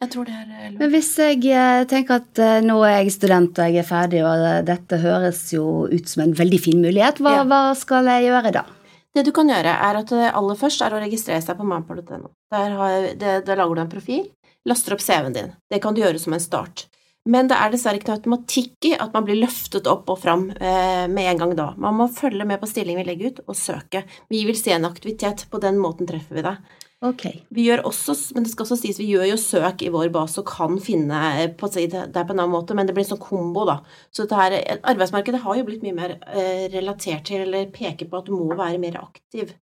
Jeg 0.00 0.10
tror 0.14 0.24
det 0.24 0.32
er 0.32 0.46
lov. 0.48 0.76
Men 0.80 0.92
hvis 0.94 1.10
jeg 1.20 1.42
eh, 1.52 1.82
tenker 1.90 2.22
at 2.22 2.40
eh, 2.40 2.58
nå 2.64 2.78
er 2.88 3.02
jeg 3.02 3.12
student 3.18 3.58
og 3.60 3.68
jeg 3.68 3.82
er 3.82 3.88
ferdig, 3.88 4.22
og 4.24 4.44
eh, 4.48 4.60
dette 4.64 5.00
høres 5.02 5.42
jo 5.52 5.64
ut 5.92 6.08
som 6.08 6.24
en 6.24 6.36
veldig 6.38 6.60
fin 6.60 6.80
mulighet, 6.80 7.20
hva, 7.20 7.40
Ja. 7.40 7.46
hva 7.48 7.62
skal 7.76 8.08
jeg 8.08 8.30
gjøre 8.30 8.54
da? 8.56 8.64
Det 9.12 9.26
du 9.26 9.32
kan 9.34 9.50
gjøre, 9.50 9.74
er 9.74 9.98
at 9.98 10.12
aller 10.14 10.56
først 10.56 10.84
er 10.86 10.94
å 10.94 11.02
registrere 11.02 11.42
seg 11.42 11.58
på 11.58 11.66
manpower.no. 11.66 12.30
Der, 12.54 13.42
der 13.42 13.58
lager 13.58 13.74
du 13.74 13.82
en 13.82 13.90
profil, 13.90 14.24
laster 14.64 14.94
opp 14.94 15.02
CV-en 15.02 15.34
din. 15.34 15.52
Det 15.68 15.80
kan 15.82 15.96
du 15.96 16.00
gjøre 16.04 16.20
som 16.22 16.36
en 16.36 16.42
start. 16.42 16.86
Men 17.28 17.50
det 17.50 17.56
er 17.60 17.72
dessverre 17.74 17.98
ikke 17.98 18.08
noe 18.08 18.16
automatikk 18.20 18.86
i 18.88 18.94
at 18.96 19.12
man 19.12 19.26
blir 19.26 19.36
løftet 19.42 19.88
opp 19.90 20.08
og 20.08 20.22
fram 20.22 20.46
eh, 20.56 21.04
med 21.12 21.26
en 21.34 21.42
gang 21.42 21.50
da. 21.58 21.66
Man 21.76 21.98
må 21.98 22.06
følge 22.08 22.46
med 22.48 22.62
på 22.62 22.68
stillingen 22.70 23.02
vi 23.02 23.10
legger 23.10 23.34
ut, 23.34 23.42
og 23.50 23.58
søke. 23.58 24.06
Vi 24.32 24.40
vil 24.48 24.56
se 24.56 24.72
en 24.72 24.88
aktivitet. 24.88 25.44
På 25.52 25.60
den 25.60 25.76
måten 25.82 26.08
treffer 26.08 26.38
vi 26.38 26.46
deg. 26.46 26.78
Ok. 27.00 27.22
Vi 27.48 27.64
gjør 27.64 27.80
også, 27.88 28.12
men 28.36 28.44
det 28.44 28.50
skal 28.52 28.66
også 28.66 28.76
sies, 28.82 28.98
vi 29.00 29.08
gjør 29.14 29.30
jo 29.30 29.38
søk 29.40 29.80
i 29.86 29.88
vår 29.92 30.10
base 30.12 30.42
og 30.42 30.50
kan 30.50 30.76
finne 30.84 31.48
på, 31.56 31.70
det 31.72 31.86
er 31.96 32.12
på 32.12 32.34
en 32.34 32.42
annen 32.42 32.52
måte, 32.52 32.76
men 32.76 32.88
det 32.88 32.92
blir 32.96 33.06
en 33.06 33.14
sånn 33.14 33.22
kombo, 33.22 33.64
da. 33.68 33.78
Så 34.12 34.26
her, 34.28 34.58
arbeidsmarkedet 34.84 35.40
har 35.40 35.56
jo 35.56 35.64
blitt 35.64 35.86
mye 35.86 35.96
mer 35.96 36.18
eh, 36.28 36.66
relatert 36.74 37.24
til, 37.30 37.46
eller 37.46 37.72
peker 37.72 38.10
på 38.10 38.20
at 38.20 38.28
du 38.28 38.34
må 38.36 38.52
være 38.52 38.82
mer 38.82 39.00
aktiv. 39.00 39.54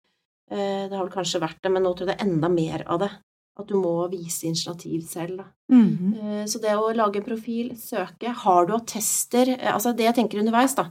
Eh, 0.49 0.87
det 0.88 0.94
har 0.96 1.05
vel 1.05 1.12
kanskje 1.12 1.42
vært 1.44 1.61
det, 1.61 1.75
men 1.75 1.85
nå 1.85 1.92
tror 1.92 2.09
jeg 2.09 2.14
det 2.14 2.18
er 2.22 2.27
enda 2.31 2.53
mer 2.53 2.87
av 2.88 3.05
det. 3.05 3.12
At 3.57 3.68
du 3.68 3.77
må 3.81 3.92
vise 4.12 4.49
initiativ 4.49 5.05
selv, 5.09 5.38
da. 5.42 5.46
Mhm. 5.72 6.16
Eh, 6.16 6.42
Så 6.49 6.61
det 6.61 6.72
å 6.77 6.88
lage 6.96 7.20
en 7.20 7.25
profil, 7.29 7.70
søke 7.77 8.33
Har 8.33 8.66
du 8.66 8.75
attester 8.77 9.49
eh, 9.49 9.72
Altså 9.75 9.94
det 9.96 10.05
jeg 10.05 10.14
tenker 10.14 10.40
underveis, 10.40 10.75
da. 10.77 10.90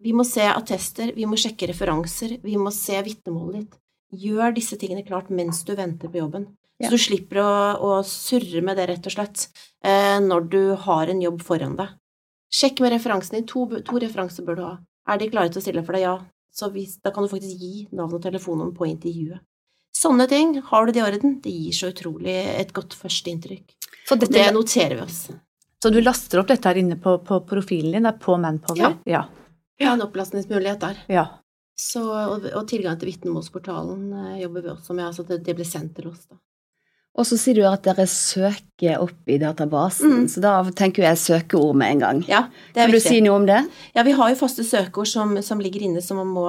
Vi 0.00 0.12
må 0.12 0.24
se 0.24 0.42
attester, 0.42 1.12
vi 1.14 1.26
må 1.26 1.38
sjekke 1.38 1.68
referanser, 1.70 2.38
vi 2.42 2.56
må 2.56 2.70
se 2.72 2.98
vitnemålet 3.02 3.60
ditt. 3.60 3.78
Gjør 4.10 4.54
disse 4.56 4.76
tingene 4.80 5.04
klart 5.06 5.30
mens 5.30 5.62
du 5.64 5.74
venter 5.78 6.10
på 6.10 6.18
jobben. 6.18 6.48
Ja. 6.80 6.88
Så 6.88 6.96
du 6.96 7.02
slipper 7.02 7.42
å, 7.44 7.50
å 7.84 7.90
surre 8.06 8.62
med 8.64 8.78
det, 8.80 8.88
rett 8.88 9.06
og 9.06 9.12
slett, 9.12 9.48
eh, 9.84 10.16
når 10.24 10.46
du 10.50 10.60
har 10.86 11.12
en 11.12 11.20
jobb 11.22 11.42
foran 11.44 11.76
deg. 11.78 11.92
Sjekk 12.50 12.80
med 12.82 12.94
referansen 12.96 13.36
din. 13.36 13.46
To, 13.46 13.66
to 13.86 14.00
referanser 14.02 14.46
bør 14.46 14.56
du 14.58 14.62
ha. 14.64 14.72
Er 15.10 15.20
de 15.20 15.28
klare 15.30 15.52
til 15.52 15.60
å 15.60 15.64
stille 15.64 15.84
for 15.86 15.94
deg? 15.94 16.06
Ja. 16.08 16.16
Så 16.50 16.70
hvis, 16.74 16.96
da 17.04 17.12
kan 17.14 17.22
du 17.22 17.30
faktisk 17.30 17.60
gi 17.60 17.84
navn 17.94 18.16
og 18.16 18.22
telefonnummer 18.24 18.74
på 18.74 18.88
intervjuet. 18.88 19.44
Sånne 19.94 20.26
ting, 20.30 20.56
har 20.70 20.86
du 20.86 20.92
det 20.94 21.02
i 21.02 21.04
orden, 21.04 21.36
det 21.44 21.52
gir 21.52 21.76
så 21.76 21.90
utrolig 21.92 22.32
et 22.56 22.72
godt 22.74 22.94
førsteinntrykk. 22.96 23.76
Så, 24.08 24.16
dette, 24.16 24.32
Det 24.32 24.48
noterer 24.54 24.96
vi 24.96 25.02
oss. 25.04 25.20
så 25.82 25.90
du 25.92 26.00
laster 26.00 26.40
opp 26.40 26.48
dette 26.48 26.66
her 26.70 26.80
inne 26.80 26.96
på, 26.98 27.18
på 27.26 27.40
profilen 27.46 27.92
din, 27.98 28.06
det 28.08 28.14
er 28.14 28.18
på 28.22 28.38
Manpower? 28.40 28.80
Ja. 28.80 28.90
ja. 29.04 29.22
Ja, 29.80 29.92
en 29.94 30.02
opplastningsmulighet 30.04 30.80
der. 30.80 31.04
ja. 31.08 31.26
Så, 31.80 32.02
og, 32.04 32.44
og 32.52 32.66
tilgang 32.68 32.98
til 33.00 33.08
vitnemålsportalen 33.14 34.06
eh, 34.12 34.38
jobber 34.44 34.66
vi 34.66 34.72
også 34.74 34.92
med, 34.96 35.06
altså 35.08 35.24
det, 35.28 35.40
det 35.46 35.54
blir 35.56 35.68
sendt 35.68 35.94
til 35.96 36.10
oss, 36.12 36.26
da. 36.28 36.36
Og 37.18 37.26
så 37.26 37.34
sier 37.40 37.56
du 37.58 37.64
at 37.66 37.82
dere 37.82 38.04
søker 38.06 39.00
opp 39.02 39.26
i 39.34 39.34
databasen, 39.42 40.12
Mm. 40.20 40.26
så 40.30 40.40
da 40.44 40.52
tenker 40.78 41.02
jeg 41.08 41.18
søkeord 41.18 41.74
med 41.80 41.96
en 41.96 42.02
gang. 42.04 42.20
Ja, 42.30 42.44
det 42.70 42.84
er 42.84 42.86
Kan 42.86 42.94
du 42.94 43.00
si 43.02 43.18
noe 43.24 43.40
om 43.40 43.46
det? 43.48 43.58
Ja, 43.96 44.04
vi 44.06 44.12
har 44.14 44.30
jo 44.30 44.38
faste 44.38 44.62
søkeord 44.64 45.08
som, 45.10 45.32
som 45.42 45.58
ligger 45.60 45.82
inne, 45.88 46.00
så 46.06 46.14
man 46.14 46.30
må 46.30 46.44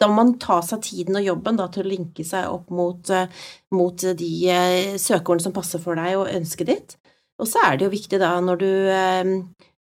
Da 0.00 0.08
må 0.10 0.16
man 0.18 0.32
ta 0.42 0.58
seg 0.66 0.82
tiden 0.88 1.20
og 1.20 1.24
jobben 1.28 1.60
da, 1.60 1.68
til 1.70 1.84
å 1.86 1.92
linke 1.92 2.26
seg 2.26 2.48
opp 2.50 2.66
mot, 2.74 3.12
eh, 3.14 3.30
mot 3.78 4.06
de 4.24 4.32
eh, 4.50 4.96
søkeordene 4.98 5.46
som 5.46 5.54
passer 5.54 5.78
for 5.84 5.94
deg 6.02 6.18
og 6.18 6.32
ønsket 6.34 6.72
ditt. 6.72 6.96
Og 7.38 7.46
så 7.46 7.62
er 7.68 7.78
det 7.78 7.86
jo 7.86 7.94
viktig 7.94 8.18
da, 8.20 8.34
når 8.42 8.62
du 8.64 8.70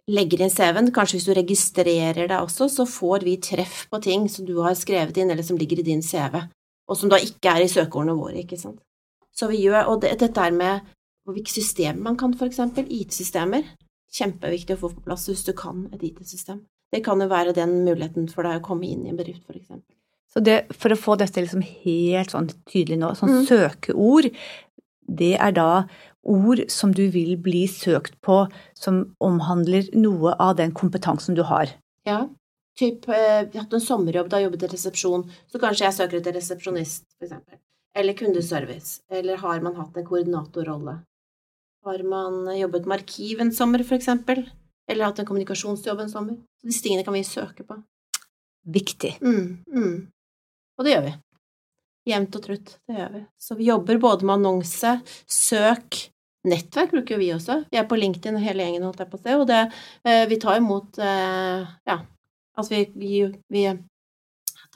legger 0.09 0.42
inn 0.44 0.53
CV-en, 0.53 0.90
kanskje 0.94 1.18
hvis 1.18 1.27
du 1.29 1.35
registrerer 1.37 2.29
deg 2.31 2.37
også, 2.38 2.68
så 2.73 2.87
får 2.88 3.27
vi 3.29 3.37
treff 3.44 3.83
på 3.90 4.01
ting 4.05 4.29
som 4.33 4.47
du 4.49 4.57
har 4.64 4.77
skrevet 4.79 5.16
inn, 5.21 5.31
eller 5.31 5.44
som 5.47 5.59
ligger 5.61 5.83
i 5.83 5.87
din 5.87 6.03
CV, 6.05 6.40
og 6.88 6.97
som 6.97 7.11
da 7.12 7.21
ikke 7.21 7.53
er 7.53 7.66
i 7.66 7.73
søkeordene 7.73 8.16
våre, 8.16 8.38
ikke 8.42 8.61
sant. 8.61 8.81
Så 9.37 9.51
vi 9.51 9.61
gjør, 9.66 9.92
og 9.92 10.01
det, 10.03 10.16
dette 10.23 10.40
er 10.40 10.57
med 10.57 10.88
hvilke 11.29 11.53
systemer 11.53 12.01
man 12.09 12.16
kan, 12.16 12.33
for 12.35 12.49
eksempel, 12.49 12.88
IT-systemer, 12.88 13.66
kjempeviktig 14.16 14.79
å 14.79 14.81
få 14.81 14.92
på 14.94 15.05
plass 15.05 15.29
hvis 15.29 15.44
du 15.44 15.53
kan 15.57 15.85
et 15.92 16.03
IT-system. 16.09 16.62
Det 16.88 17.03
kan 17.05 17.21
jo 17.21 17.29
være 17.29 17.53
den 17.53 17.83
muligheten 17.85 18.31
for 18.33 18.49
deg 18.49 18.62
å 18.62 18.64
komme 18.64 18.88
inn 18.88 19.05
i 19.05 19.12
en 19.12 19.18
bedrift, 19.21 19.44
for 19.44 19.59
eksempel. 19.59 19.92
Så 20.33 20.40
det, 20.44 20.62
for 20.77 20.92
å 20.92 21.01
få 21.01 21.16
dette 21.21 21.44
liksom 21.44 21.61
helt 21.64 22.33
sånn 22.33 22.49
tydelig 22.68 22.99
nå, 23.01 23.12
sånn 23.16 23.35
Mm. 23.35 23.47
søkeord, 23.49 24.31
det 25.09 25.35
er 25.40 25.53
da 25.53 25.87
ord 26.28 26.64
som 26.72 26.92
du 26.94 27.06
vil 27.14 27.36
bli 27.40 27.64
søkt 27.70 28.18
på 28.24 28.42
som 28.76 29.02
omhandler 29.24 29.88
noe 29.96 30.34
av 30.36 30.56
den 30.60 30.74
kompetansen 30.76 31.38
du 31.38 31.42
har. 31.48 31.72
Ja, 32.08 32.26
typ, 32.78 33.08
eh, 33.08 33.42
vi 33.48 33.58
har 33.58 33.64
hatt 33.64 33.72
en 33.72 33.84
sommerjobb, 33.84 34.28
da 34.30 34.40
jobbet 34.42 34.68
i 34.68 34.72
resepsjon, 34.74 35.26
så 35.50 35.60
kanskje 35.60 35.86
jeg 35.86 35.96
søker 35.98 36.20
etter 36.20 36.36
resepsjonist, 36.36 37.04
eksempel. 37.22 37.58
Eller 37.94 38.14
kundeservice. 38.14 39.00
Eller 39.10 39.36
har 39.36 39.60
man 39.60 39.76
hatt 39.76 39.96
en 39.96 40.06
koordinatorrolle? 40.06 41.00
Har 41.84 42.02
man 42.02 42.58
jobbet 42.58 42.86
med 42.86 43.00
arkiv 43.00 43.40
en 43.40 43.52
sommer, 43.52 43.82
eksempel? 43.82 44.44
Eller 44.88 45.04
hatt 45.04 45.18
en 45.18 45.26
kommunikasjonsjobb 45.26 46.00
en 46.04 46.10
sommer? 46.10 46.36
Så 46.60 46.70
disse 46.70 46.84
tingene 46.84 47.04
kan 47.04 47.16
vi 47.16 47.24
søke 47.26 47.64
på. 47.66 47.78
Viktig. 48.68 49.16
Mm, 49.22 49.64
mm. 49.66 49.96
Og 50.78 50.84
det 50.84 50.94
gjør 50.94 51.04
vi. 51.08 51.14
Jevnt 52.08 52.38
og 52.38 52.44
trutt. 52.44 52.74
Det 52.88 52.96
gjør 53.00 53.12
vi. 53.16 53.22
Så 53.40 53.56
vi 53.58 53.68
jobber 53.68 54.00
både 54.00 54.28
med 54.28 54.38
annonse, 54.38 54.94
søk, 55.26 55.98
nettverk 56.48 56.92
bruker 56.94 57.16
jo 57.16 57.20
vi 57.20 57.30
også. 57.34 57.62
Vi 57.72 57.78
er 57.80 57.87
på 57.88 57.98
LinkedIn 57.98 58.38
og 58.38 58.44
hele 58.44 58.64
gjengen, 58.64 58.87
holdt 58.88 59.02
jeg 59.04 59.11
på 59.12 59.20
å 59.20 59.22
si, 59.22 59.37
og 59.37 59.46
det, 59.50 59.62
eh, 60.08 60.24
vi 60.30 60.40
tar 60.42 60.61
imot 60.61 61.00
eh, 61.02 61.64
Ja, 61.88 61.98
altså 62.58 62.74
vi, 62.74 62.82
vi, 62.98 63.22
vi 63.52 63.64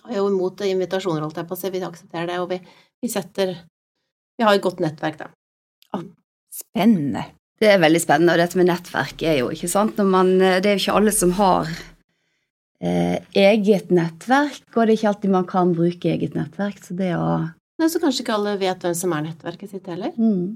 tar 0.01 0.17
jo 0.17 0.27
imot 0.31 0.65
invitasjoner, 0.67 1.23
holdt 1.25 1.43
jeg 1.43 1.51
på 1.51 1.59
å 1.59 1.61
si, 1.61 1.71
vi 1.75 1.85
aksepterer 1.87 2.33
det, 2.33 2.41
og 2.43 2.51
vi, 2.53 2.61
vi 3.03 3.13
setter 3.13 3.55
Vi 4.39 4.47
har 4.47 4.57
et 4.57 4.65
godt 4.65 4.81
nettverk, 4.83 5.21
da. 5.21 5.31
Spennende. 6.53 7.27
Det 7.63 7.71
er 7.71 7.81
veldig 7.81 8.01
spennende, 8.03 8.35
og 8.35 8.41
dette 8.43 8.59
med 8.59 8.69
nettverk 8.69 9.23
er 9.25 9.39
jo 9.39 9.53
ikke 9.55 9.71
sant 9.71 9.99
når 10.01 10.09
man, 10.11 10.33
Det 10.41 10.67
er 10.67 10.77
jo 10.77 10.83
ikke 10.83 10.99
alle 10.99 11.13
som 11.15 11.35
har 11.39 11.71
eh, 12.83 13.19
eget 13.39 13.93
nettverk, 13.95 14.65
og 14.75 14.83
det 14.83 14.91
er 14.91 14.99
ikke 14.99 15.13
alltid 15.13 15.35
man 15.37 15.49
kan 15.49 15.73
bruke 15.77 16.13
eget 16.13 16.37
nettverk. 16.39 16.83
Så 16.85 16.97
det 16.99 17.15
å 17.17 17.29
Nei, 17.81 17.89
så 17.91 17.99
kanskje 18.03 18.23
ikke 18.23 18.35
alle 18.37 18.59
vet 18.61 18.85
hvem 18.85 18.95
som 18.95 19.15
er 19.17 19.25
nettverket 19.27 19.73
sitt 19.73 19.89
heller. 19.91 20.13
mm. 20.15 20.55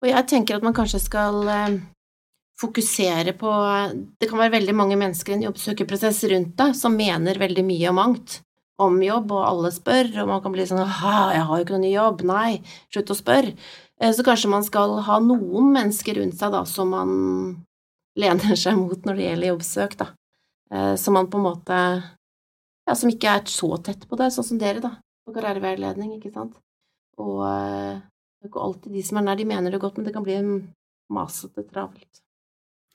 Og 0.00 0.08
jeg 0.08 0.28
tenker 0.32 0.56
at 0.56 0.64
man 0.64 0.76
kanskje 0.76 1.00
skal 1.02 1.42
eh, 1.52 1.80
fokusere 2.60 3.34
på 3.40 3.50
Det 4.20 4.28
kan 4.30 4.40
være 4.40 4.54
veldig 4.58 4.76
mange 4.76 4.96
mennesker 5.00 5.34
i 5.34 5.38
en 5.38 5.48
jobbsøkerprosess 5.48 6.22
rundt 6.32 6.54
deg 6.60 6.76
som 6.76 6.96
mener 6.96 7.40
veldig 7.40 7.64
mye 7.66 7.90
og 7.92 7.98
mangt 7.98 8.40
om 8.80 8.96
jobb, 9.04 9.32
og 9.36 9.44
alle 9.44 9.70
spør, 9.74 10.06
og 10.22 10.28
man 10.30 10.38
kan 10.40 10.54
bli 10.54 10.64
sånn 10.64 10.80
«Haha, 10.80 11.34
jeg 11.34 11.44
har 11.44 11.58
jo 11.58 11.64
ikke 11.66 11.74
noen 11.74 11.82
ny 11.84 11.90
jobb', 11.92 12.22
nei, 12.24 12.52
slutt 12.88 13.10
å 13.12 13.16
spørre. 13.18 13.50
Eh, 14.00 14.12
Så 14.16 14.24
kanskje 14.24 14.48
man 14.48 14.64
skal 14.64 14.94
ha 15.04 15.18
noen 15.20 15.68
mennesker 15.74 16.16
rundt 16.16 16.38
seg 16.40 16.54
da 16.54 16.62
som 16.64 16.88
man 16.94 17.10
lener 18.16 18.56
seg 18.56 18.78
mot 18.80 19.04
når 19.04 19.20
det 19.20 19.26
gjelder 19.26 19.52
jobbsøk, 19.52 19.98
da. 20.00 20.06
Eh, 20.72 20.94
Som 20.96 21.18
man 21.18 21.28
på 21.28 21.36
en 21.36 21.44
måte 21.50 21.76
Ja, 22.88 22.94
som 22.96 23.12
ikke 23.12 23.36
er 23.36 23.44
så 23.52 23.68
tett 23.84 24.08
på 24.08 24.16
det, 24.16 24.30
sånn 24.32 24.48
som 24.48 24.58
dere, 24.58 24.80
da, 24.80 24.94
på 25.28 25.34
karriereveiledning, 25.36 26.16
ikke 26.16 26.32
sant. 26.32 26.56
Og 27.20 27.44
det 28.40 28.48
er 28.48 28.50
ikke 28.52 28.62
alltid 28.64 28.92
de 28.96 29.02
som 29.04 29.18
er 29.20 29.22
nær, 29.28 29.36
de 29.36 29.44
mener 29.44 29.70
det 29.70 29.80
godt, 29.82 29.96
men 29.98 30.06
det 30.08 30.14
kan 30.14 30.24
bli 30.24 30.36
masete 31.12 31.64
travelt. 31.70 32.20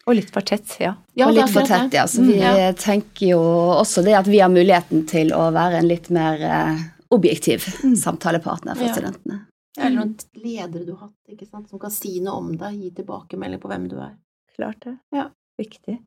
Og 0.08 0.14
litt 0.18 0.30
for 0.34 0.42
tett, 0.46 0.76
ja. 0.80 0.96
Ja, 1.18 1.28
og 1.28 1.34
litt 1.34 1.50
for 1.54 1.66
tett, 1.66 1.94
ja. 1.94 2.04
Så 2.08 2.22
vi 2.26 2.36
Mm, 2.38 2.42
ja. 2.60 2.72
tenker 2.74 3.28
jo 3.32 3.40
også 3.80 4.04
det 4.06 4.14
at 4.14 4.28
vi 4.28 4.40
har 4.40 4.50
muligheten 4.50 5.08
til 5.10 5.32
å 5.34 5.48
være 5.54 5.80
en 5.80 5.88
litt 5.88 6.10
mer 6.14 6.42
eh, 6.42 6.84
objektiv 7.12 7.66
Mm. 7.84 7.96
samtalepartner 7.96 8.76
for 8.76 8.86
Ja. 8.86 8.94
studentene. 8.94 9.40
Eller 9.78 9.96
noen 9.98 10.16
ledere 10.36 10.86
du 10.86 10.94
har 10.94 11.08
hatt, 11.08 11.16
ikke 11.30 11.50
sant, 11.50 11.70
som 11.70 11.80
kan 11.80 11.92
si 11.92 12.20
noe 12.22 12.38
om 12.38 12.56
deg, 12.58 12.78
gi 12.80 12.92
tilbakemelding 12.92 13.60
på 13.60 13.68
hvem 13.68 13.90
du 13.90 13.98
er. 14.00 14.14
Klart 14.56 14.80
det. 14.86 14.98
Ja. 15.14 15.30
Viktig. 15.60 16.00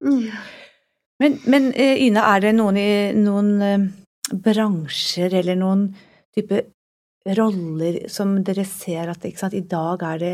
Men, 1.20 1.38
men 1.46 1.72
eh, 1.74 1.98
Ina, 2.06 2.22
er 2.36 2.40
det 2.40 2.54
noen, 2.54 2.76
i, 2.76 3.12
noen 3.18 3.62
eh, 3.62 3.78
bransjer 4.32 5.34
eller 5.34 5.56
noen 5.58 5.94
type 6.36 6.62
roller 7.36 8.08
som 8.08 8.36
dere 8.44 8.64
ser 8.64 9.10
at 9.12 9.24
sant, 9.36 9.54
i 9.54 9.60
dag 9.68 10.02
er 10.02 10.18
det 10.22 10.32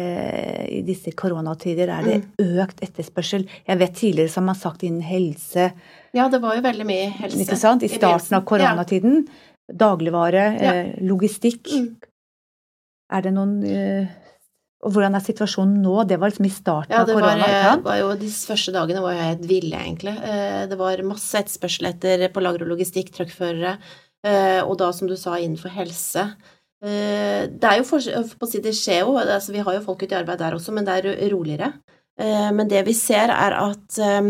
i 0.70 0.82
disse 0.86 1.10
koronatider 1.16 1.88
er 1.90 2.02
det 2.06 2.18
økt 2.62 2.82
etterspørsel? 2.86 3.46
Jeg 3.66 3.78
vet 3.80 3.94
tidligere 3.98 4.30
som 4.30 4.46
har 4.48 4.54
sagt 4.60 4.82
innen 4.86 5.02
helse, 5.02 5.72
Ja, 6.14 6.28
det 6.30 6.40
var 6.42 6.54
jo 6.54 6.62
veldig 6.62 6.86
mye 6.86 7.08
helse. 7.10 7.40
ikke 7.42 7.56
sant, 7.58 7.82
i 7.82 7.88
starten 7.88 8.36
av 8.38 8.44
koronatiden. 8.44 9.26
Dagligvare, 9.72 10.44
Ja. 10.60 10.72
eh, 10.74 10.94
logistikk. 11.00 11.66
Mm. 11.72 11.96
Er 13.12 13.22
det 13.22 13.32
noen 13.34 13.64
eh, 13.64 14.06
Og 14.84 14.92
hvordan 14.92 15.14
er 15.16 15.20
situasjonen 15.24 15.80
nå? 15.80 16.06
Det 16.06 16.18
var 16.20 16.28
liksom 16.28 16.44
i 16.44 16.50
starten 16.52 16.90
Ja, 16.92 17.00
av 17.00 17.06
det 17.06 17.14
var, 17.14 17.22
korona. 17.22 17.44
ikke 17.48 17.84
var 17.84 17.96
jo, 18.02 18.08
de 18.20 18.26
første 18.28 18.72
dagene 18.74 19.00
var 19.00 19.14
jo 19.14 19.20
helt 19.22 19.46
ville, 19.48 19.76
egentlig. 19.80 20.12
Eh, 20.22 20.66
Det 20.68 20.76
var 20.76 20.96
masse 21.02 21.32
etterspørsel 21.40 21.86
etter 21.88 22.28
på 22.28 22.42
lager 22.42 22.62
og 22.62 22.68
logistikk, 22.76 23.08
truckførere, 23.16 23.78
eh, 24.24 24.60
og 24.62 24.76
da, 24.76 24.90
som 24.92 25.08
du 25.08 25.16
sa, 25.16 25.36
innenfor 25.38 25.70
helse. 25.72 26.34
Eh, 26.82 27.46
Det 27.48 27.64
er 27.64 27.78
jo 27.78 27.84
for, 27.84 27.98
å 28.00 28.46
si 28.50 28.60
det 28.60 28.74
skjer 28.76 29.04
jo, 29.04 29.16
altså 29.18 29.52
vi 29.52 29.62
har 29.64 29.74
jo 29.74 29.84
folk 29.84 30.02
ute 30.02 30.14
i 30.14 30.18
arbeid 30.18 30.38
der 30.38 30.54
også, 30.56 30.72
men 30.72 30.84
det 30.84 30.98
er 30.98 31.30
roligere. 31.32 31.72
Eh, 32.18 32.50
Men 32.52 32.68
det 32.68 32.84
vi 32.86 32.92
ser, 32.94 33.28
er 33.30 33.52
at 33.52 33.98
eh, 33.98 34.22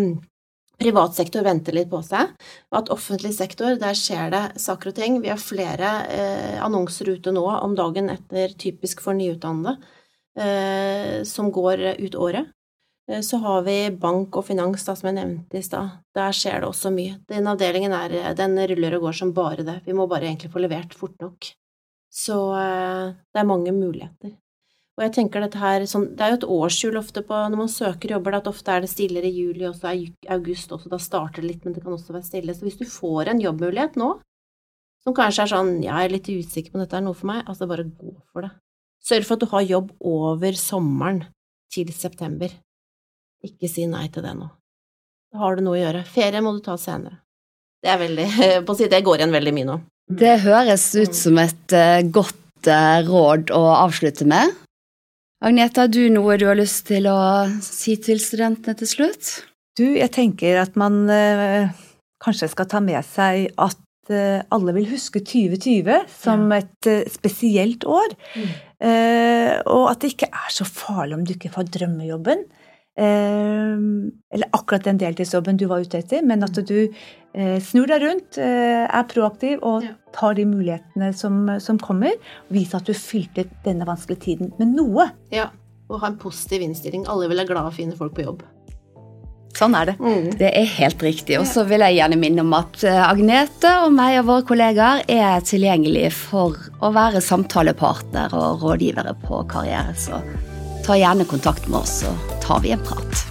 privat 0.78 1.14
sektor 1.14 1.42
venter 1.42 1.72
litt 1.72 1.90
på 1.90 2.02
seg, 2.02 2.34
at 2.72 2.90
offentlig 2.90 3.32
sektor, 3.34 3.76
der 3.78 3.94
skjer 3.94 4.30
det 4.30 4.60
saker 4.60 4.90
og 4.90 4.94
ting. 4.94 5.20
Vi 5.22 5.28
har 5.30 5.38
flere 5.38 6.06
eh, 6.10 6.58
annonser 6.64 7.08
ute 7.14 7.32
nå 7.32 7.44
om 7.46 7.74
dagen 7.74 8.10
etter 8.10 8.54
typisk 8.58 9.00
for 9.00 9.14
nyutdannede, 9.14 9.76
eh, 10.38 11.22
som 11.24 11.50
går 11.52 11.96
ut 11.98 12.14
året. 12.14 12.50
Eh, 13.08 13.20
Så 13.20 13.38
har 13.38 13.62
vi 13.62 13.90
bank 13.90 14.36
og 14.36 14.46
finans, 14.46 14.84
da, 14.84 14.94
som 14.94 15.08
jeg 15.10 15.18
nevnte 15.18 15.58
i 15.58 15.62
stad. 15.62 15.90
Der 16.14 16.32
skjer 16.32 16.60
det 16.60 16.68
også 16.68 16.90
mye. 16.94 17.18
Den 17.28 17.46
avdelingen 17.46 17.92
er, 17.92 18.34
den 18.34 18.56
ruller 18.58 18.96
og 18.96 19.02
går 19.08 19.12
som 19.14 19.32
bare 19.32 19.62
det. 19.62 19.82
Vi 19.86 19.92
må 19.92 20.08
bare 20.08 20.26
egentlig 20.30 20.50
få 20.52 20.58
levert 20.62 20.94
fort 20.94 21.18
nok. 21.20 21.52
Så 22.14 22.38
eh, 22.54 23.12
det 23.34 23.42
er 23.42 23.48
mange 23.48 23.74
muligheter. 23.74 24.36
Og 24.94 25.02
jeg 25.02 25.14
tenker 25.16 25.42
dette 25.42 25.58
her, 25.58 25.82
sånn, 25.90 26.12
Det 26.14 26.22
er 26.22 26.34
jo 26.34 26.38
et 26.38 26.50
årshjul 26.56 26.98
ofte 27.00 27.24
på 27.26 27.34
når 27.34 27.58
man 27.58 27.70
søker 27.70 28.14
jobber, 28.14 28.36
at 28.38 28.46
ofte 28.46 28.70
er 28.70 28.84
det 28.84 28.92
stillere 28.92 29.26
i 29.26 29.34
juli, 29.34 29.64
og 29.66 29.74
så 29.74 29.90
er 29.90 30.34
august 30.36 30.70
også, 30.70 30.92
da 30.92 31.00
starter 31.02 31.42
det 31.42 31.48
litt, 31.48 31.64
men 31.66 31.74
det 31.74 31.82
kan 31.82 31.96
også 31.96 32.14
være 32.14 32.28
stille. 32.28 32.54
Så 32.54 32.66
hvis 32.66 32.78
du 32.78 32.86
får 32.86 33.32
en 33.32 33.42
jobbmulighet 33.42 33.98
nå, 33.98 34.12
som 35.04 35.16
kanskje 35.16 35.42
er 35.44 35.50
sånn 35.50 35.72
ja, 35.82 35.98
jeg 35.98 36.08
er 36.08 36.14
litt 36.14 36.30
usikker 36.30 36.72
på 36.72 36.78
om 36.78 36.84
dette 36.84 36.96
er 36.96 37.04
noe 37.04 37.18
for 37.18 37.28
meg, 37.32 37.42
altså 37.50 37.68
bare 37.68 37.88
gå 37.88 38.14
for 38.30 38.46
det. 38.46 38.52
Sørg 39.04 39.26
for 39.26 39.36
at 39.36 39.42
du 39.42 39.50
har 39.50 39.66
jobb 39.68 39.90
over 40.14 40.56
sommeren 40.56 41.24
til 41.74 41.90
september. 41.92 42.54
Ikke 43.44 43.68
si 43.68 43.84
nei 43.90 44.06
til 44.14 44.24
det 44.24 44.32
nå. 44.38 44.46
Da 45.34 45.42
har 45.42 45.58
du 45.58 45.66
noe 45.66 45.74
å 45.76 45.82
gjøre. 45.82 46.04
Ferie 46.08 46.40
må 46.40 46.54
du 46.54 46.62
ta 46.64 46.78
senere. 46.80 47.18
Det 47.82 47.90
er 47.92 47.98
veldig 48.00 48.28
På 48.64 48.72
å 48.72 48.78
si 48.78 48.88
det 48.88 49.02
går 49.04 49.20
igjen 49.20 49.34
veldig 49.34 49.52
mye 49.58 49.68
nå. 49.68 49.76
Det 50.04 50.34
høres 50.42 50.90
ut 51.00 51.16
som 51.16 51.38
et 51.40 51.72
eh, 51.72 52.02
godt 52.12 52.68
eh, 52.68 53.00
råd 53.06 53.48
å 53.56 53.62
avslutte 53.78 54.26
med. 54.28 54.52
Agnete, 55.44 55.84
har 55.84 55.92
du 55.92 56.02
noe 56.12 56.36
du 56.40 56.44
har 56.48 56.58
lyst 56.58 56.86
til 56.90 57.08
å 57.08 57.16
si 57.64 57.96
til 58.00 58.20
studentene 58.20 58.76
til 58.80 58.90
slutt? 58.90 59.30
Du, 59.80 59.86
jeg 59.96 60.12
tenker 60.12 60.60
at 60.60 60.76
man 60.76 61.06
eh, 61.08 61.72
kanskje 62.22 62.50
skal 62.52 62.68
ta 62.68 62.82
med 62.84 63.00
seg 63.08 63.48
at 63.56 64.12
eh, 64.12 64.44
alle 64.52 64.76
vil 64.76 64.90
huske 64.92 65.24
2020 65.24 66.04
som 66.12 66.52
et 66.52 66.90
eh, 66.90 67.08
spesielt 67.12 67.88
år. 67.88 68.12
Mm. 68.36 68.52
Eh, 68.84 69.54
og 69.72 69.88
at 69.88 70.04
det 70.04 70.12
ikke 70.12 70.28
er 70.28 70.52
så 70.52 70.68
farlig 70.68 71.16
om 71.16 71.24
du 71.24 71.32
ikke 71.32 71.52
får 71.56 71.72
drømmejobben. 71.78 72.44
Eh, 72.96 73.74
eller 74.34 74.48
akkurat 74.54 74.84
den 74.86 74.98
deltidsjobben 75.00 75.56
du 75.58 75.66
var 75.70 75.82
ute 75.82 75.98
etter, 75.98 76.22
men 76.22 76.44
at 76.46 76.54
du 76.68 76.76
eh, 77.34 77.58
snur 77.58 77.88
deg 77.90 78.04
rundt, 78.04 78.38
eh, 78.38 78.84
er 78.86 79.08
proaktiv 79.10 79.58
og 79.66 79.82
Ja. 79.82 79.94
tar 80.14 80.34
de 80.38 80.44
mulighetene 80.46 81.12
som, 81.12 81.48
som 81.58 81.78
kommer. 81.78 82.14
Og 82.46 82.54
viser 82.54 82.78
at 82.78 82.86
du 82.86 82.94
fylte 82.94 83.48
denne 83.64 83.86
vanskelige 83.88 84.20
tiden 84.28 84.52
med 84.60 84.76
noe. 84.76 85.08
Ja, 85.34 85.48
og 85.90 86.00
ha 86.00 86.06
en 86.12 86.20
positiv 86.22 86.62
innstilling. 86.62 87.08
Alle 87.10 87.26
vil 87.28 87.36
være 87.42 87.50
glade 87.50 87.66
og 87.72 87.74
fine 87.74 87.96
folk 87.98 88.14
på 88.14 88.22
jobb. 88.28 88.44
Sånn 89.54 89.74
er 89.78 89.92
det. 89.92 89.98
Det 90.38 90.48
er 90.50 90.64
helt 90.66 91.02
riktig. 91.02 91.36
Og 91.38 91.46
så 91.46 91.62
vil 91.66 91.78
jeg 91.84 91.94
gjerne 92.00 92.16
minne 92.18 92.42
om 92.42 92.54
at 92.58 92.80
Agnete 92.90 93.70
og 93.84 93.92
meg 93.94 94.16
og 94.18 94.26
våre 94.26 94.42
kollegaer 94.48 95.04
er 95.06 95.44
tilgjengelige 95.46 96.10
for 96.10 96.56
å 96.82 96.90
være 96.94 97.22
samtalepartner 97.22 98.34
og 98.34 98.64
rådgivere 98.66 99.14
på 99.22 99.44
karriere. 99.46 99.94
Så 99.94 100.18
ta 100.84 100.96
gjerne 100.96 101.24
kontakt 101.24 101.68
med 101.68 101.78
oss, 101.78 102.00
så 102.00 102.06
tar 102.42 102.60
vi 102.60 102.70
en 102.70 102.78
prat. 102.78 103.26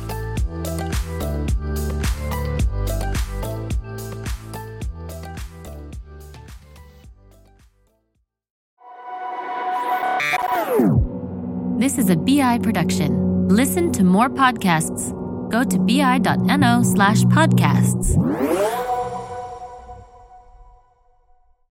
This 11.79 11.97
is 11.97 12.09
a 12.09 12.15
BI 12.15 12.59
production. 12.59 13.47
Listen 13.49 13.91
to 13.91 14.03
more 14.03 14.29
podcasts. 14.29 15.11
Go 15.51 15.63
to 15.63 15.79
bi.no 15.79 16.83
slash 16.83 17.23
podcasts. 17.25 18.92